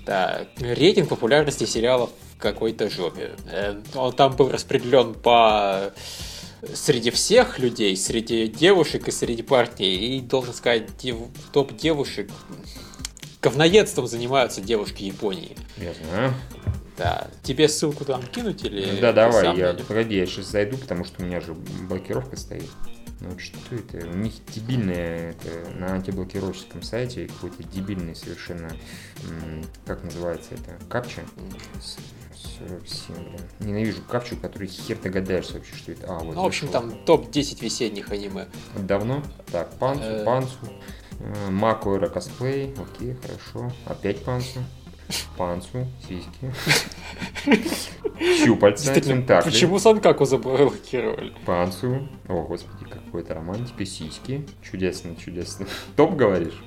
[0.04, 3.32] Да, рейтинг популярности сериалов в какой-то жопе.
[3.50, 5.92] Э, он там был распределен по
[6.74, 10.16] среди всех людей, среди девушек и среди партий.
[10.16, 11.16] И должен сказать, дев...
[11.52, 12.30] топ девушек
[13.42, 15.56] говноедством занимаются девушки Японии.
[15.76, 16.34] Я знаю.
[16.96, 17.28] Да.
[17.42, 19.00] Тебе ссылку там кинуть или...
[19.00, 22.70] Да, давай, я, погоди, я сейчас зайду, потому что у меня же блокировка стоит.
[23.20, 24.06] Ну что это?
[24.06, 28.70] У них дебильное, это на антиблокировщическом сайте какой-то дебильный совершенно,
[29.86, 31.22] как называется это, капча.
[32.58, 33.40] 47, блин.
[33.60, 36.06] Ненавижу капчу, который хер догадаешься вообще, что это.
[36.08, 36.34] А, вот.
[36.34, 38.46] Ну, в общем, там топ-10 весенних аниме.
[38.76, 39.22] Давно?
[39.50, 40.24] Так, Панцу, э.
[40.24, 40.56] Панцу.
[41.20, 42.74] Э, Маку Эра косплей.
[42.74, 43.72] Окей, хорошо.
[43.86, 44.60] Опять Панцу.
[45.36, 46.52] Панцу, сиськи.
[48.44, 48.92] Щупальца.
[49.44, 51.34] Почему Санкаку заблокировали?
[51.44, 52.08] Панцу.
[52.28, 54.44] О, господи, какой-то романтика, сиськи.
[54.68, 55.68] Чудесно, чудесно.
[55.96, 56.60] Топ, говоришь?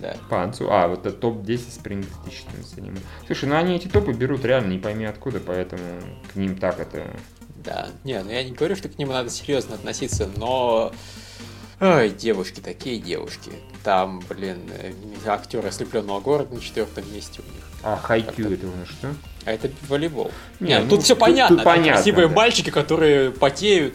[0.00, 0.16] Да.
[0.30, 0.72] Панцу.
[0.72, 3.00] А, вот это топ-10 Spring 2014 аниме.
[3.26, 5.82] Слушай, ну они эти топы берут реально не пойми откуда, поэтому
[6.32, 7.04] к ним так это...
[7.62, 10.90] Да, не, ну я не говорю, что к ним надо серьезно относиться, но
[11.80, 13.52] Ой, девушки, такие девушки.
[13.84, 14.92] Там, блин, э,
[15.26, 17.64] актеры ослепленного города на четвертом месте у них.
[17.82, 19.14] А хайкю это у нас что?
[19.44, 20.30] А это волейбол.
[20.60, 21.56] Не, Не, ну, тут все тут- понятно.
[21.56, 22.34] тут Там понятно, красивые да.
[22.34, 23.94] мальчики, которые потеют.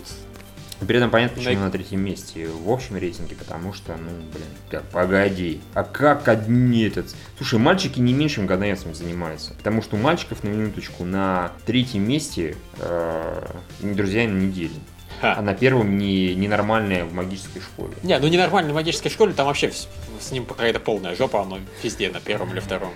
[0.80, 4.84] При этом понятно, почему На- третьем месте в общем рейтинге, потому что, ну, блин, так,
[4.86, 7.16] погоди, а как одни этот...
[7.38, 12.58] Слушай, мальчики не меньшим ГДСом занимаются, потому что у мальчиков, на минуточку, на третьем месте
[12.80, 13.46] э,
[13.82, 14.74] друзья на неделе,
[15.22, 15.36] Ха.
[15.38, 17.94] а на первом не, ненормальная в магической школе.
[18.04, 19.72] Не, ну ненормально в магической школе, там вообще
[20.20, 22.94] с ним какая-то полная жопа, оно везде, на первом или втором.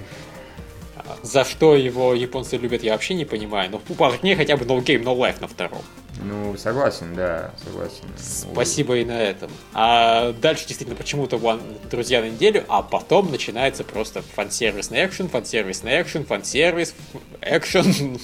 [1.24, 3.70] За что его японцы любят, я вообще не понимаю.
[3.72, 5.82] Но парней хотя бы No Game, No Life на втором.
[6.22, 8.04] Ну, согласен, да, согласен.
[8.18, 9.50] Спасибо и на этом.
[9.74, 16.02] А дальше действительно почему-то One- друзья на неделю, а потом начинается просто фан-сервисный экшен, фан-сервисный
[16.02, 16.94] экшен, фан-сервис,
[17.42, 18.20] экшен.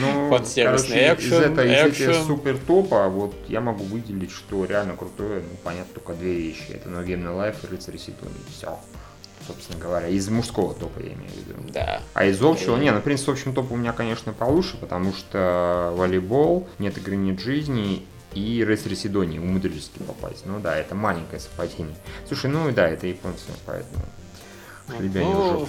[0.00, 4.64] Ну, Фан-сервисный короче, экшен, из, этой, из этих супер топа, вот я могу выделить, что
[4.64, 6.70] реально крутое, ну, понятно, только две вещи.
[6.70, 8.32] Это No Game No Life и Рыцарь Ситони.
[8.50, 8.80] Все,
[9.46, 10.08] собственно говоря.
[10.08, 11.72] Из мужского топа я имею в виду.
[11.72, 12.02] Да.
[12.14, 15.92] А из общего, не, ну, в принципе, общем топ у меня, конечно, получше, потому что
[15.96, 20.44] волейбол, нет игры, нет жизни, и Рыцарь Сидонии умудрились попасть.
[20.46, 21.96] Ну да, это маленькое совпадение.
[22.26, 24.04] Слушай, ну да, это японцы, поэтому...
[24.86, 25.68] В Ну, жопу.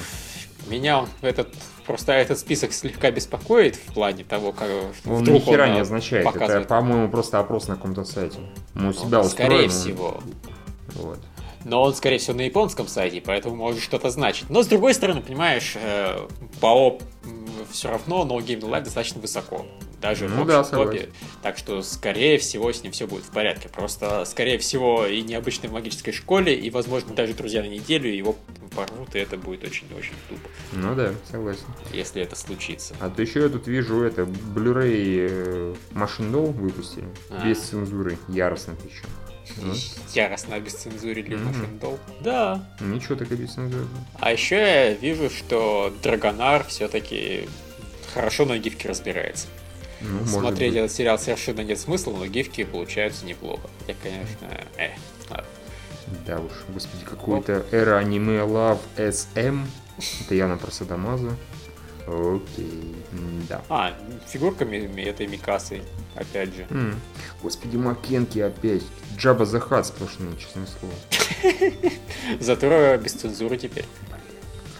[0.70, 1.48] меня этот
[1.88, 4.70] просто этот список слегка беспокоит в плане того, как
[5.06, 6.26] Он ни вдруг хера он, не означает.
[6.28, 6.68] Это, показывает.
[6.68, 8.38] по-моему, просто опрос на каком-то сайте.
[8.74, 10.22] Мы у Ну, себя скорее устроим, всего.
[10.94, 11.20] Вот.
[11.68, 14.50] Но он, скорее всего, на японском сайте, поэтому может что-то значить.
[14.50, 16.28] Но, с другой стороны, понимаешь, э,
[16.62, 16.98] по
[17.72, 19.66] все равно No Game No Life достаточно высоко.
[20.02, 21.10] Даже Ну в да, топе.
[21.42, 23.68] Так что, скорее всего, с ним все будет в порядке.
[23.68, 28.36] Просто, скорее всего, и необычной магической школе, и, возможно, даже друзья на неделю его
[28.74, 31.66] порвут, и это будет очень-очень тупо, Ну да, согласен.
[31.92, 32.96] если это случится.
[33.00, 37.06] А то еще я тут вижу это, Blu-ray э, Machine Doll выпустили.
[37.30, 37.44] А.
[37.46, 38.18] Без цензуры.
[38.30, 39.06] Яростно причем.
[39.58, 39.74] Ну,
[40.14, 41.48] Яростно обесцензурили Мгм.
[41.50, 42.00] Machine Doll.
[42.22, 42.66] Да.
[42.80, 43.86] Ничего так и без цензуры.
[44.20, 47.48] А еще я вижу, что Драгонар все-таки
[48.14, 49.48] хорошо на гифке разбирается.
[50.02, 50.80] Ну, может Смотреть быть.
[50.84, 53.68] этот сериал совершенно нет смысла, но гифки получаются неплохо.
[53.88, 54.90] Я, конечно, э,
[55.30, 55.46] ладно.
[56.26, 59.66] Да уж, господи, какой-то эра аниме Love SM.
[60.26, 61.36] Это явно про Садамазу.
[62.08, 62.96] Окей,
[63.50, 63.62] да.
[63.68, 63.94] А,
[64.28, 65.82] фигурками этой Микасы,
[66.16, 66.66] опять же.
[66.70, 66.96] М.
[67.44, 68.84] Господи, Макенки опять.
[69.18, 70.94] Джаба Захат сплошные, честное слово.
[72.40, 73.86] Зато без цензуры теперь.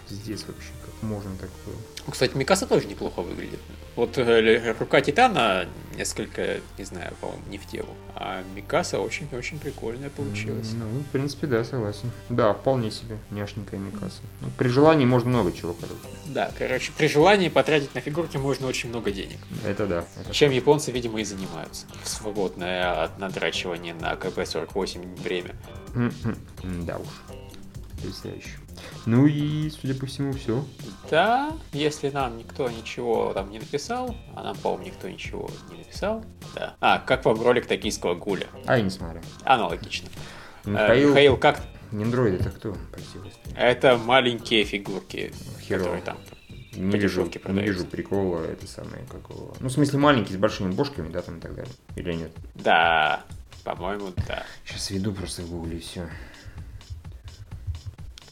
[0.08, 1.76] Здесь вообще, как можно такое?
[2.10, 3.60] Кстати, Микаса тоже неплохо выглядит.
[3.96, 7.96] Вот э, рука Титана несколько, не знаю, по-моему, не в тему.
[8.16, 10.72] А Микаса очень-очень прикольная получилась.
[10.74, 12.12] Ну, в принципе, да, согласен.
[12.30, 14.22] Да, вполне себе няшненькая Микаса.
[14.42, 16.00] Ну, при желании можно много чего, короче.
[16.28, 19.40] Да, короче, при желании потратить на фигурки можно очень много денег.
[19.66, 20.06] Это да.
[20.22, 21.88] это Чем японцы, видимо, и занимаются.
[22.04, 25.56] В свободное от надрачивания на КБ-48 время.
[26.86, 27.37] Да уж.
[27.98, 28.50] Потрясающе.
[29.06, 30.64] Ну и, судя по всему, все.
[31.10, 36.24] Да, если нам никто ничего там не написал, а нам, по-моему, никто ничего не написал,
[36.54, 36.76] да.
[36.80, 38.48] А, как вам ролик токийского гуля?
[38.66, 39.22] А, я не смотрю.
[39.44, 40.10] Аналогично.
[40.66, 41.10] Э, Михаил...
[41.10, 41.62] Михаил, как?
[41.92, 42.76] Нендроид это кто?
[42.92, 43.56] Прости, господи.
[43.58, 45.84] Это маленькие фигурки, Херово.
[45.84, 46.18] которые там.
[46.76, 49.56] Не вижу, не вижу прикола, это самое, какого.
[49.60, 51.74] Ну, в смысле, маленький, с большими бошками, да, там и так далее.
[51.96, 52.32] Или нет?
[52.54, 53.24] Да,
[53.64, 54.44] по-моему, да.
[54.64, 56.08] Сейчас веду просто в гугле и все.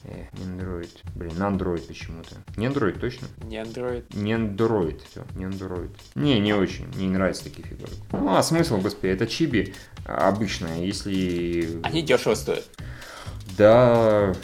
[0.08, 0.90] Э, не Android.
[1.16, 2.36] Блин, Android почему-то.
[2.58, 3.28] Не Android, точно?
[3.44, 4.06] Не Android.
[4.14, 5.92] Не Android, все, не Android.
[6.16, 7.92] Не, не очень, мне не нравятся такие фигуры.
[8.12, 9.74] Ну, а смысл, господи, это чиби
[10.06, 11.80] обычная, если...
[11.84, 12.66] Они дешево стоят.
[13.58, 14.36] Да,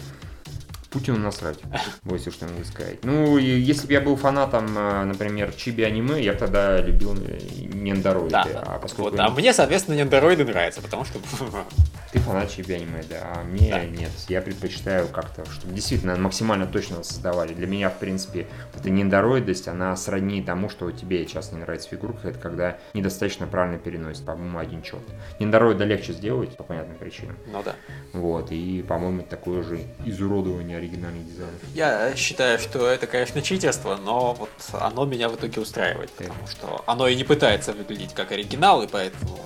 [0.92, 1.58] Путину насрать.
[2.04, 3.04] Вот что могу сказать.
[3.04, 7.40] Ну, если бы я был фанатом, э, например, чиби аниме, я тогда любил э,
[7.74, 8.30] не Андроиды.
[8.30, 8.46] Да.
[8.66, 11.20] А поскольку Вот, а мне, соответственно, не андроиды нравятся, потому что
[12.12, 13.86] ты фанат чиби аниме, да, а мне Да.
[13.86, 14.12] нет.
[14.28, 17.54] Я предпочитаю как-то, чтобы действительно максимально точно создавали.
[17.54, 21.88] Для меня, в принципе, вот эта неандроидность, она сродни тому, что тебе сейчас не нравится
[21.88, 25.04] фигурка, это когда недостаточно правильно переносит, по-моему, один черт.
[25.40, 27.38] Неандроида легче сделать, по понятным причинам.
[27.48, 27.76] Ну да.
[28.12, 31.62] Вот, и, по-моему, такое же изуродование оригинальных дизайнов.
[31.74, 36.84] Я считаю, что это, конечно, читерство, но вот оно меня в итоге устраивает, потому что
[36.88, 39.40] оно и не пытается выглядеть как оригинал, и поэтому...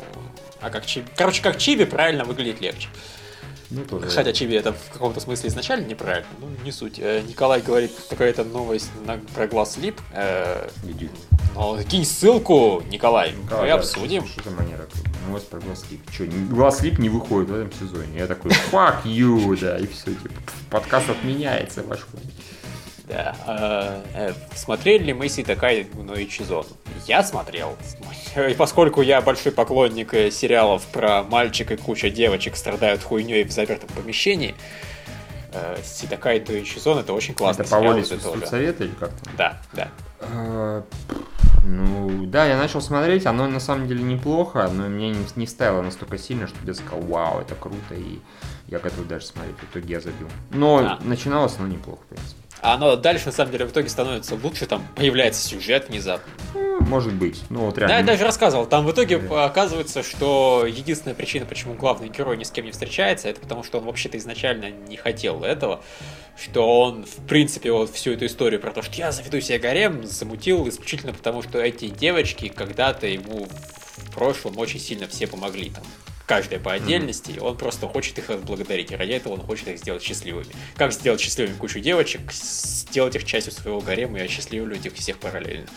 [0.62, 1.08] А как чиби...
[1.16, 2.88] Короче, как чиби правильно выглядит легче.
[3.72, 4.10] Ну, тоже...
[4.10, 7.00] Хотя чиби это в каком-то смысле изначально неправильно, ну не суть.
[7.00, 10.00] Э, Николай говорит, какая-то новость на- про глаз лип.
[10.14, 11.10] Э, Иди.
[11.56, 14.26] ну, кинь ссылку, Николай, Да, мы да, обсудим.
[14.28, 14.86] Что за манера?
[15.28, 16.02] Новость про глазлип.
[16.12, 18.20] Че, глазлип не выходит в этом сезоне.
[18.20, 20.36] Я такой, fuck you, да, и все, типа,
[20.70, 22.20] подкаст отменяется, ваш хуй.
[23.08, 23.36] Да.
[23.46, 26.66] А, э, смотрели ли мы Ситакай ну и Чизон?
[27.06, 27.76] Я смотрел.
[28.50, 33.52] И поскольку я большой поклонник э, сериалов про мальчик и куча девочек страдают хуйней в
[33.52, 34.56] запертом помещении,
[35.54, 37.62] э, Ситакай до Чизон это очень классно.
[37.62, 39.30] Это по воле совета или как-то?
[39.38, 39.90] Да, да.
[40.22, 40.84] А,
[41.64, 45.82] ну, да, я начал смотреть, оно на самом деле неплохо, но мне не, не ставило
[45.82, 48.20] настолько сильно, что я сказал, вау, это круто, и
[48.68, 49.56] я готов даже смотреть.
[49.58, 50.28] В итоге я забил.
[50.52, 51.00] Но а.
[51.04, 52.45] начиналось оно неплохо, в принципе.
[52.66, 56.34] А оно дальше, на самом деле, в итоге становится лучше, там появляется сюжет внезапно.
[56.80, 57.44] Может быть.
[57.52, 57.94] Ну, вот реально.
[57.94, 58.66] Да, я даже рассказывал.
[58.66, 63.30] Там в итоге оказывается, что единственная причина, почему главный герой ни с кем не встречается,
[63.30, 65.84] это потому, что он вообще-то изначально не хотел этого.
[66.42, 70.04] Что он, в принципе, вот всю эту историю про то, что я заведу себе гарем,
[70.04, 75.70] замутил исключительно потому, что эти девочки когда-то ему в прошлом очень сильно все помогли.
[75.70, 75.84] Там,
[76.26, 77.48] каждая по отдельности, mm-hmm.
[77.48, 80.48] он просто хочет их отблагодарить, и ради этого он хочет их сделать счастливыми.
[80.76, 85.68] Как сделать счастливыми кучу девочек, сделать их частью своего гарема и осчастливить их всех параллельно.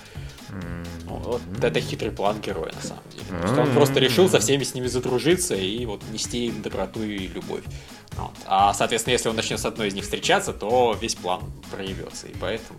[0.49, 0.84] Mm-hmm.
[1.07, 3.24] Вот это хитрый план героя, на самом деле.
[3.30, 3.61] Mm-hmm.
[3.61, 7.64] Он просто решил со всеми с ними задружиться и вот нести им доброту и любовь.
[8.12, 8.32] Вот.
[8.46, 12.34] А, соответственно, если он начнет с одной из них встречаться, то весь план проявится, и
[12.40, 12.78] поэтому...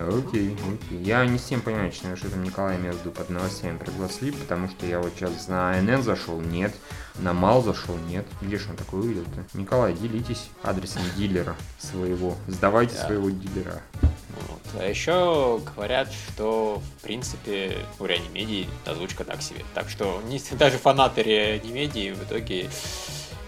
[0.00, 1.02] Окей, окей.
[1.02, 5.12] Я не всем понимаю, что там Николай между под новостями пригласили, потому что я вот
[5.16, 6.74] сейчас на НН зашел, нет.
[7.16, 8.24] На Мал зашел, нет.
[8.40, 9.58] Где же он такой увидел-то?
[9.58, 12.36] Николай, делитесь адресом дилера своего.
[12.46, 13.06] Сдавайте да.
[13.06, 13.82] своего дилера.
[14.48, 14.60] Вот.
[14.80, 19.64] А еще говорят, что в принципе у реанимедии озвучка так себе.
[19.74, 22.70] Так что не, даже фанаты реанимедии в итоге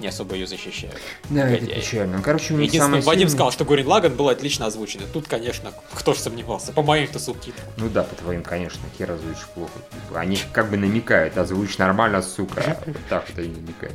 [0.01, 0.97] не особо ее защищают.
[1.29, 1.69] Да, Негодяи.
[1.73, 2.17] это печально.
[2.19, 3.31] Ну, короче, Единственное, Вадим сильный...
[3.31, 5.01] сказал, что Гурин Лаган был отлично озвучен.
[5.03, 6.73] И тут, конечно, кто же сомневался?
[6.73, 7.67] По моим-то субтитрам.
[7.77, 9.73] Ну да, по твоим, конечно, хер озвучишь плохо.
[10.15, 12.79] Они как бы намекают, озвучь нормально, сука.
[13.09, 13.95] Так это и намекают.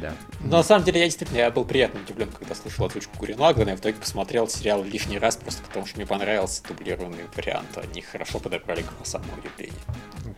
[0.00, 0.14] Да.
[0.40, 3.70] Но на самом деле я действительно я был приятно удивлен, когда слышал озвучку Гурин Лагана,
[3.70, 7.76] и в итоге посмотрел сериал лишний раз, просто потому что мне понравился дублированный вариант.
[7.76, 9.78] Они хорошо подобрали голоса на удивление.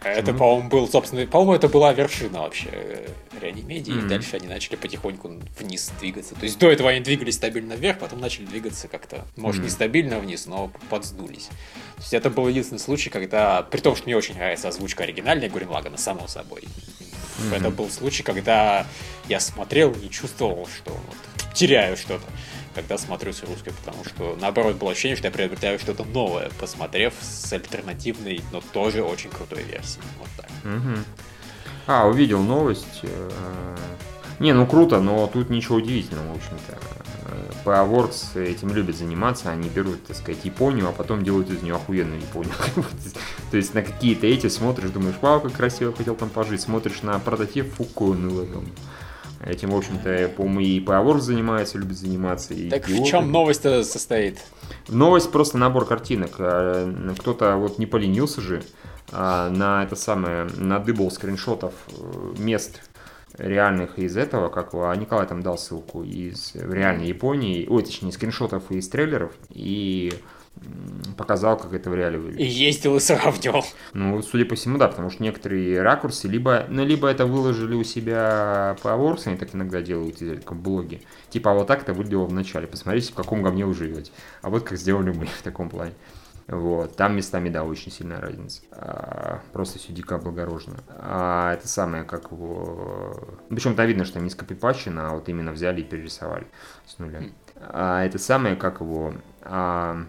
[0.03, 3.09] Это, по-моему, был, собственно, по-моему, это была вершина вообще э,
[3.41, 4.07] реанимедии, mm-hmm.
[4.07, 6.35] и дальше они начали потихоньку вниз двигаться.
[6.35, 9.65] То есть до этого они двигались стабильно вверх, потом начали двигаться как-то, может, mm-hmm.
[9.65, 11.47] не стабильно вниз, но подсдулись.
[11.97, 15.49] То есть это был единственный случай, когда, при том, что мне очень нравится озвучка оригинальной
[15.49, 16.65] Гурин Лагана, само собой,
[17.39, 17.57] Mm-hmm.
[17.57, 18.87] Это был случай, когда
[19.29, 22.25] я смотрел и чувствовал, что вот, теряю что-то,
[22.75, 27.15] когда смотрю с русской, потому что наоборот было ощущение, что я приобретаю что-то новое, посмотрев
[27.21, 30.05] с альтернативной, но тоже очень крутой версией.
[30.19, 30.51] Вот так.
[30.65, 30.99] Mm-hmm.
[31.87, 33.01] А, увидел новость.
[33.03, 33.77] Э,
[34.39, 36.79] не, ну круто, но тут ничего удивительного, в общем-то.
[37.65, 41.75] По Awards этим любят заниматься, они берут, так сказать, Японию, а потом делают из нее
[41.75, 42.55] охуенную Японию.
[43.51, 47.19] То есть на какие-то эти смотришь, думаешь, вау, как красиво хотел там пожить, смотришь на
[47.19, 48.47] прототип Фуко, ну,
[49.45, 52.55] Этим, в общем-то, по-моему, и Awards занимается, любит заниматься.
[52.55, 54.39] И так в чем новость состоит?
[54.89, 56.33] Новость просто набор картинок.
[56.39, 58.63] А, кто-то вот не поленился же
[59.13, 62.81] а, на это самое, надыбал скриншотов э, мест
[63.39, 68.71] реальных из этого, как а Николай там дал ссылку из реальной Японии, ой, точнее, скриншотов
[68.71, 70.13] из трейлеров, и
[71.17, 72.41] показал, как это в реале выглядит.
[72.41, 73.65] И ездил и сравнивал.
[73.93, 77.85] Ну, судя по всему, да, потому что некоторые ракурсы, либо, ну, либо это выложили у
[77.85, 81.03] себя по Awards, они так иногда делают в блоге.
[81.31, 82.67] Типа, а вот так это выглядело в начале.
[82.67, 84.13] Посмотрите, в каком говне вы живете.
[84.43, 85.93] А вот как сделали мы в таком плане.
[86.47, 86.97] Вот.
[86.97, 88.63] Там местами, да, очень сильная разница.
[88.73, 90.79] А, просто все дико облагорожено.
[90.89, 93.39] А это самое, как его...
[93.49, 96.47] Причем там видно, что не скопипачено, а вот именно взяли и перерисовали
[96.87, 97.23] с нуля.
[97.57, 99.15] А это самое, как его...
[99.43, 100.05] А,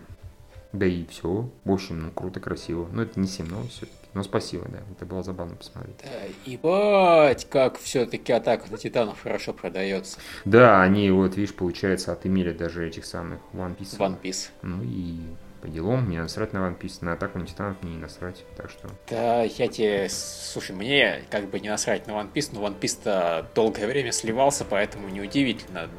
[0.74, 1.50] да и все.
[1.64, 2.90] В общем, ну, круто, красиво.
[2.92, 3.94] Ну, это не 7 но все-таки.
[4.14, 4.80] Но спасибо, да.
[4.92, 5.98] Это было забавно посмотреть.
[6.04, 6.10] Да,
[6.50, 10.20] ебать, как все-таки атака на титанов хорошо продается.
[10.46, 13.98] Да, они, вот, видишь, получается, отымели даже этих самых One Piece.
[13.98, 14.50] One Piece.
[14.62, 15.20] Ну и
[15.66, 18.70] по делам, мне насрать на One Piece, на атаку на Титанов мне не насрать, так
[18.70, 18.88] что...
[19.10, 20.08] Да, я тебе...
[20.10, 24.64] Слушай, мне как бы не насрать на One Piece, но One Piece-то долгое время сливался,
[24.64, 25.90] поэтому неудивительно.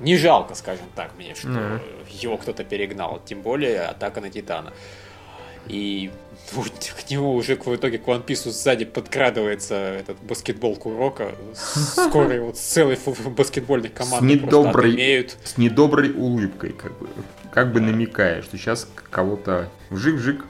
[0.00, 1.80] Не жалко, скажем так, мне, что mm-hmm.
[2.10, 4.72] его кто-то перегнал, тем более атака на Титана.
[5.68, 6.10] И
[6.52, 11.36] ну, к нему уже в итоге к One Piece сзади подкрадывается этот баскетбол Курока.
[11.54, 12.98] Скоро вот целый
[13.36, 17.08] баскетбольных команд с недоброй, С недоброй улыбкой, как бы
[17.54, 20.44] как бы намекая, что сейчас кого-то вжик-вжик.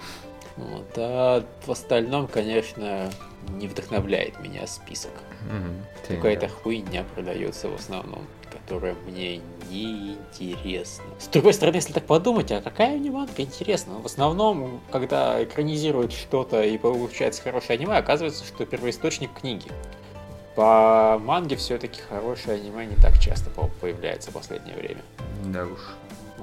[0.56, 3.10] Вот, а в остальном, конечно,
[3.50, 5.10] не вдохновляет меня список.
[5.46, 11.04] Угу, Какая-то хуйня продается в основном, которая мне не интересна.
[11.18, 13.94] С другой стороны, если так подумать, а какая аниманка интересна?
[13.98, 19.70] В основном, когда экранизируют что-то и получается хорошее аниме, оказывается, что первоисточник книги.
[20.54, 25.02] По манге все-таки хорошее аниме не так часто появляется в последнее время.
[25.46, 25.80] Да уж.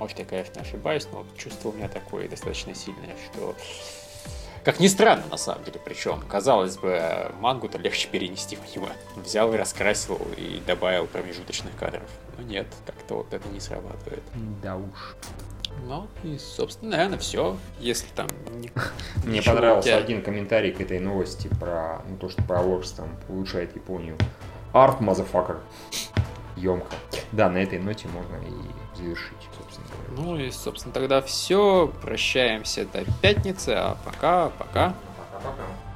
[0.01, 3.55] Может, я, конечно, ошибаюсь, но чувство у меня такое достаточно сильное, что
[4.63, 8.93] как ни странно, на самом деле, причем, казалось бы, мангу-то легче перенести в аниме.
[9.15, 12.09] Взял и раскрасил, и добавил промежуточных кадров.
[12.35, 14.23] Но нет, как-то вот это не срабатывает.
[14.63, 15.15] Да уж.
[15.85, 17.57] Ну, и, собственно, наверное, все.
[17.79, 18.27] Если там...
[19.23, 19.97] Мне понравился тебя...
[19.97, 24.17] один комментарий к этой новости про ну, то, что про Works там улучшает Японию.
[24.73, 25.59] Арт, мазафакер.
[26.55, 26.95] Емко.
[27.31, 29.50] Да, на этой ноте можно и завершить.
[30.17, 31.91] Ну и, собственно, тогда все.
[32.01, 34.93] Прощаемся до пятницы, а пока, пока.
[35.17, 35.90] Пока-пока.